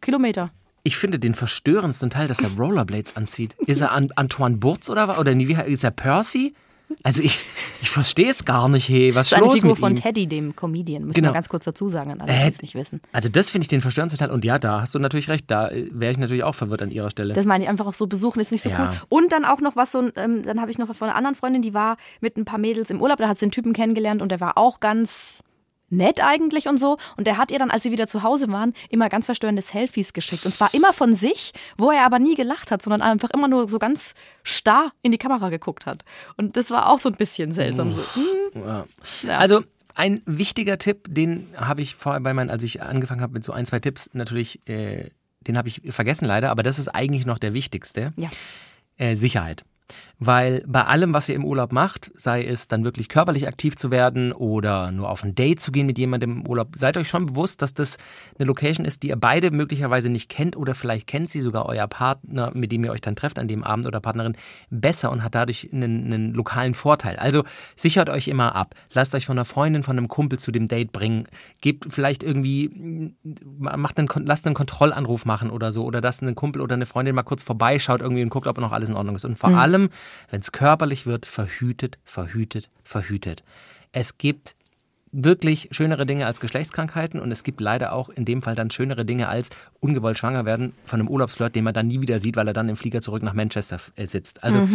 [0.02, 0.52] Kilometer.
[0.84, 3.56] Ich finde den verstörendsten Teil, dass er Rollerblades anzieht.
[3.66, 5.18] Ist er An Antoine Burz oder was?
[5.18, 6.54] Oder wie heißt- ist er Percy?
[7.04, 7.44] Also ich,
[7.82, 9.14] ich verstehe es gar nicht, hey.
[9.16, 9.96] Was Das ist ist eine los Figur von ihm?
[9.96, 11.04] Teddy, dem Comedian.
[11.04, 11.30] Müssen Genau.
[11.30, 13.02] wir ganz kurz dazu sagen, an alle, Äh, die es nicht wissen.
[13.12, 14.34] Also das finde ich den verstörendsten Teil.
[14.34, 15.46] Und ja, da hast du natürlich recht.
[15.50, 17.34] Da äh, wäre ich natürlich auch verwirrt an ihrer Stelle.
[17.34, 18.92] Das meine ich einfach auch so besuchen ist nicht so Ja.
[18.92, 19.02] cool.
[19.10, 21.62] Und dann auch noch was so, ähm, dann habe ich noch von einer anderen Freundin,
[21.62, 24.30] die war mit ein paar Mädels im Urlaub, da hat sie einen Typen kennengelernt und
[24.30, 25.36] der war auch ganz
[25.92, 26.98] nett eigentlich und so.
[27.18, 30.14] Und der hat ihr dann, als sie wieder zu Hause waren, immer ganz verstörende Selfies
[30.14, 30.46] geschickt.
[30.46, 33.70] Und zwar immer von sich, wo er aber nie gelacht hat, sondern einfach immer nur
[33.70, 36.04] so ganz starr in die Kamera geguckt hat.
[36.38, 37.94] Und das war auch so ein bisschen seltsam.
[37.94, 38.86] So, hm, Ja.
[39.24, 39.38] Ja.
[39.38, 39.62] Also
[39.94, 43.52] ein wichtiger Tipp, den habe ich vorher bei meinen, als ich angefangen habe mit so
[43.52, 45.10] ein, zwei Tipps, natürlich, äh,
[45.42, 48.14] den habe ich vergessen leider, aber das ist eigentlich noch der wichtigste.
[48.16, 48.30] ja.
[48.98, 49.64] Äh, Sicherheit.
[50.24, 53.90] Weil bei allem, was ihr im Urlaub macht, sei es dann wirklich körperlich aktiv zu
[53.90, 57.26] werden oder nur auf ein Date zu gehen mit jemandem im Urlaub, seid euch schon
[57.26, 57.98] bewusst, dass das
[58.38, 61.88] eine Location ist, die ihr beide möglicherweise nicht kennt oder vielleicht kennt sie sogar euer
[61.88, 64.38] Partner, mit dem ihr euch dann trefft an dem Abend oder Partnerin,
[64.70, 67.16] besser und hat dadurch einen, einen lokalen Vorteil.
[67.16, 67.44] Also
[67.76, 68.76] sichert euch immer ab.
[68.94, 71.24] Lasst euch von einer Freundin, von einem Kumpel zu dem Date bringen.
[71.62, 73.16] Gebt vielleicht irgendwie,
[73.58, 77.16] macht einen, lasst einen Kontrollanruf machen oder so oder dass ein Kumpel oder eine Freundin
[77.16, 79.26] mal kurz vorbeischaut irgendwie und guckt, ob noch alles in Ordnung ist.
[79.26, 79.90] Und vor allem,
[80.30, 83.44] wenn es körperlich wird, verhütet, verhütet, verhütet.
[83.92, 84.56] Es gibt
[85.12, 89.04] wirklich schönere Dinge als Geschlechtskrankheiten und es gibt leider auch in dem Fall dann schönere
[89.04, 92.48] Dinge als ungewollt schwanger werden von einem Urlaubsflirt, den man dann nie wieder sieht, weil
[92.48, 94.44] er dann im Flieger zurück nach Manchester äh, sitzt.
[94.44, 94.68] Also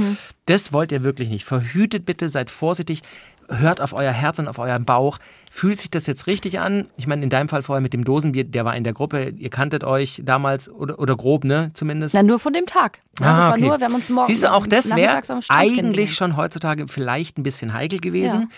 [0.44, 1.44] das wollt ihr wirklich nicht.
[1.44, 3.03] Verhütet bitte, seid vorsichtig,
[3.48, 5.18] hört auf euer Herz und auf euren Bauch.
[5.50, 6.87] Fühlt sich das jetzt richtig an?
[6.96, 9.50] Ich meine, in deinem Fall vorher mit dem Dosenbier, der war in der Gruppe, ihr
[9.50, 12.14] kanntet euch damals oder, oder grob, ne, zumindest.
[12.14, 13.00] Na, nur von dem Tag.
[13.20, 13.66] Ja, das Ah, war okay.
[13.66, 17.42] nur, wir haben uns morgen Siehst du, auch das wäre eigentlich schon heutzutage vielleicht ein
[17.42, 18.40] bisschen heikel gewesen.
[18.42, 18.48] Ja.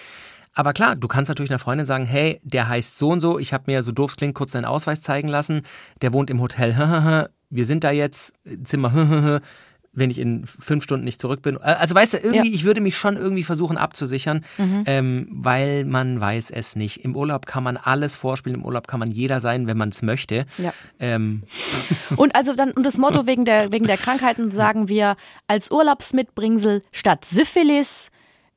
[0.55, 3.53] Aber klar, du kannst natürlich einer Freundin sagen, hey, der heißt so und so, ich
[3.53, 5.63] habe mir so doof es klingt kurz seinen Ausweis zeigen lassen,
[6.03, 9.41] der wohnt im Hotel, wir sind da jetzt, Zimmer,
[9.99, 11.59] wenn ich in fünf Stunden nicht zurück bin.
[11.59, 12.55] Also weißt du, irgendwie, Ja.
[12.55, 14.83] ich würde mich schon irgendwie versuchen abzusichern, Mhm.
[14.87, 17.05] ähm, weil man weiß es nicht.
[17.05, 20.03] Im Urlaub kann man alles vorspielen, im Urlaub kann man jeder sein, wenn man es
[20.03, 20.47] möchte.
[20.59, 20.73] Ja.
[20.99, 21.43] Ähm,
[22.17, 26.83] Und also dann, und das Motto wegen der, wegen der Krankheiten sagen wir als Urlaubsmitbringsel
[26.93, 28.11] statt Syphilis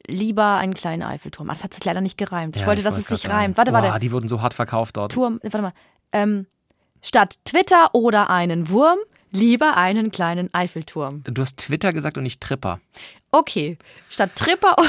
[0.07, 1.47] lieber einen kleinen Eiffelturm.
[1.47, 2.55] Das hat sich leider nicht gereimt.
[2.55, 3.57] Ich ja, wollte, dass wollte es sich reimt.
[3.57, 3.99] Warte, Boah, warte.
[3.99, 5.11] die wurden so hart verkauft dort.
[5.11, 5.73] Turm, warte mal.
[6.11, 6.47] Ähm,
[7.01, 8.97] statt Twitter oder einen Wurm,
[9.31, 11.23] lieber einen kleinen Eiffelturm.
[11.23, 12.79] Du hast Twitter gesagt und nicht Tripper.
[13.31, 13.77] Okay.
[14.09, 14.75] Statt Tripper.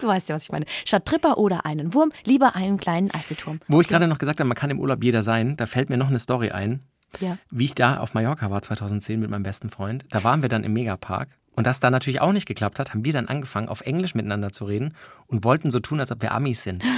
[0.00, 0.66] Du weißt ja, was ich meine.
[0.84, 3.60] Statt Tripper oder einen Wurm, lieber einen kleinen Eiffelturm.
[3.68, 5.96] Wo ich gerade noch gesagt habe, man kann im Urlaub jeder sein, da fällt mir
[5.96, 6.80] noch eine Story ein.
[7.20, 7.38] Ja.
[7.50, 10.04] Wie ich da auf Mallorca war 2010 mit meinem besten Freund.
[10.10, 11.28] Da waren wir dann im Megapark.
[11.56, 14.50] Und das da natürlich auch nicht geklappt hat, haben wir dann angefangen, auf Englisch miteinander
[14.50, 14.94] zu reden
[15.26, 16.82] und wollten so tun, als ob wir Amis sind.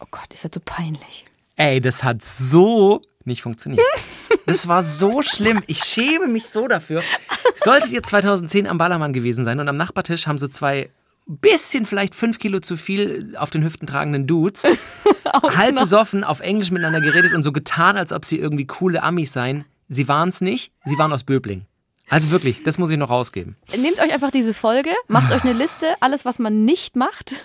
[0.00, 1.24] Oh Gott, ist das so peinlich.
[1.56, 3.84] Ey, das hat so nicht funktioniert.
[4.44, 5.62] Das war so schlimm.
[5.68, 7.02] Ich schäme mich so dafür.
[7.54, 10.90] Solltet ihr 2010 am Ballermann gewesen sein und am Nachbartisch haben so zwei
[11.26, 14.64] bisschen vielleicht fünf Kilo zu viel auf den Hüften tragenden Dudes
[15.56, 19.32] halb besoffen auf Englisch miteinander geredet und so getan, als ob sie irgendwie coole Amis
[19.32, 19.64] seien.
[19.88, 21.66] Sie waren es nicht, sie waren aus Böbling.
[22.08, 23.56] Also wirklich, das muss ich noch rausgeben.
[23.76, 27.36] Nehmt euch einfach diese Folge, macht euch eine Liste, alles, was man nicht macht.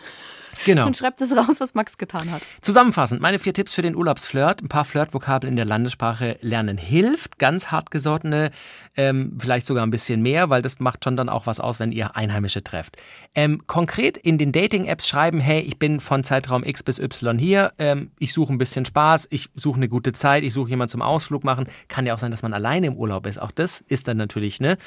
[0.65, 0.85] Genau.
[0.85, 2.41] Und schreibt es raus, was Max getan hat.
[2.61, 4.61] Zusammenfassend, meine vier Tipps für den Urlaubsflirt.
[4.61, 7.39] Ein paar Flirtvokabeln in der Landessprache lernen hilft.
[7.39, 8.51] Ganz hartgesottene,
[8.95, 11.91] ähm, vielleicht sogar ein bisschen mehr, weil das macht schon dann auch was aus, wenn
[11.91, 12.97] ihr Einheimische trefft.
[13.35, 17.73] Ähm, konkret in den Dating-Apps schreiben, hey, ich bin von Zeitraum X bis Y hier,
[17.77, 21.01] ähm, ich suche ein bisschen Spaß, ich suche eine gute Zeit, ich suche jemanden zum
[21.01, 21.67] Ausflug machen.
[21.87, 23.41] Kann ja auch sein, dass man alleine im Urlaub ist.
[23.41, 24.77] Auch das ist dann natürlich ne,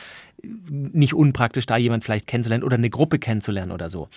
[0.43, 4.09] nicht unpraktisch, da jemand vielleicht kennenzulernen oder eine Gruppe kennenzulernen oder so.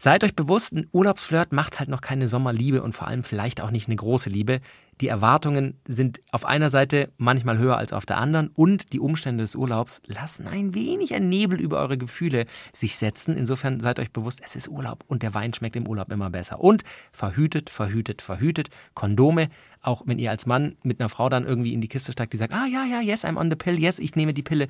[0.00, 3.72] Seid euch bewusst, ein Urlaubsflirt macht halt noch keine Sommerliebe und vor allem vielleicht auch
[3.72, 4.60] nicht eine große Liebe.
[5.00, 9.44] Die Erwartungen sind auf einer Seite manchmal höher als auf der anderen und die Umstände
[9.44, 13.36] des Urlaubs lassen ein wenig ein Nebel über eure Gefühle sich setzen.
[13.36, 16.60] Insofern seid euch bewusst, es ist Urlaub und der Wein schmeckt im Urlaub immer besser.
[16.60, 16.82] Und
[17.12, 18.70] verhütet, verhütet, verhütet.
[18.94, 19.50] Kondome,
[19.82, 22.36] auch wenn ihr als Mann mit einer Frau dann irgendwie in die Kiste steigt, die
[22.36, 24.66] sagt, ah ja, ja, yes, I'm on the pill, yes, ich nehme die Pille.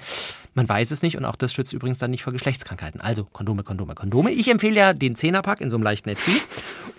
[0.53, 3.01] Man weiß es nicht und auch das schützt übrigens dann nicht vor Geschlechtskrankheiten.
[3.01, 4.31] Also Kondome, Kondome, Kondome.
[4.31, 6.35] Ich empfehle ja den Zehnerpack in so einem leichten Etui.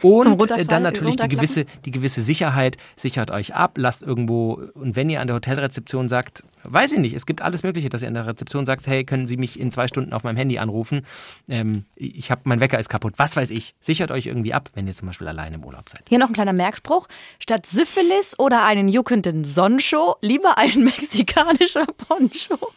[0.02, 2.78] Und äh, dann natürlich die gewisse, die gewisse Sicherheit.
[3.20, 7.14] Sichert euch ab, lasst irgendwo, und wenn ihr an der Hotelrezeption sagt, weiß ich nicht,
[7.14, 9.72] es gibt alles Mögliche, dass ihr an der Rezeption sagt, hey, können Sie mich in
[9.72, 11.06] zwei Stunden auf meinem Handy anrufen?
[11.50, 13.16] Ähm, ich habe, mein Wecker ist kaputt.
[13.18, 13.76] Was weiß ich.
[13.82, 16.04] Sichert euch irgendwie ab, wenn ihr zum Beispiel alleine im Urlaub seid.
[16.08, 17.10] Hier noch ein kleiner Merkspruch.
[17.40, 22.58] Statt Syphilis oder einen juckenden Sonnenshow, lieber ein mexikanischer Poncho.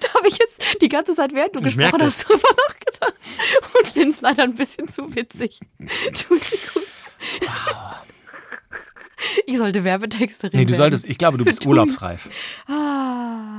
[0.00, 3.14] Da habe ich jetzt die ganze Zeit, während du Ich gesprochen hast, drüber nachgedacht
[3.76, 5.60] und finde es leider ein bisschen zu witzig.
[6.06, 6.84] Entschuldigung.
[9.46, 10.78] Ich sollte Werbetexterin Nee, du werden.
[10.78, 12.28] solltest, ich glaube, du bist urlaubsreif.
[12.66, 13.54] Ah.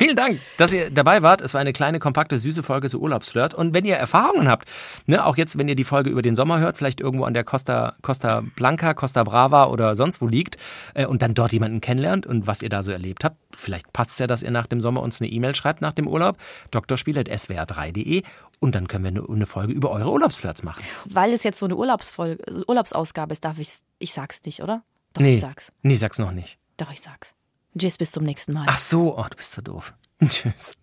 [0.00, 1.42] Vielen Dank, dass ihr dabei wart.
[1.42, 3.52] Es war eine kleine, kompakte, süße Folge so Urlaubsflirt.
[3.52, 4.66] Und wenn ihr Erfahrungen habt,
[5.04, 7.44] ne, auch jetzt, wenn ihr die Folge über den Sommer hört, vielleicht irgendwo an der
[7.44, 10.56] Costa, Costa Blanca, Costa Brava oder sonst wo liegt
[10.94, 14.12] äh, und dann dort jemanden kennenlernt und was ihr da so erlebt habt, vielleicht passt
[14.12, 16.38] es ja, dass ihr nach dem Sommer uns eine E-Mail schreibt nach dem Urlaub,
[16.70, 18.22] drspiel.swr3.de
[18.60, 20.82] und dann können wir eine, eine Folge über eure Urlaubsflirts machen.
[21.04, 24.82] Weil es jetzt so eine Urlaubsfolge, Urlaubsausgabe ist, darf ich ich sag's nicht, oder?
[25.14, 25.72] Doch, Nee, ich sag's.
[25.82, 26.58] nee, sag's noch nicht.
[26.76, 27.34] Doch, ich sag's.
[27.78, 28.66] Tschüss, bis zum nächsten Mal.
[28.68, 29.94] Ach so, oh, du bist so doof.
[30.26, 30.74] Tschüss.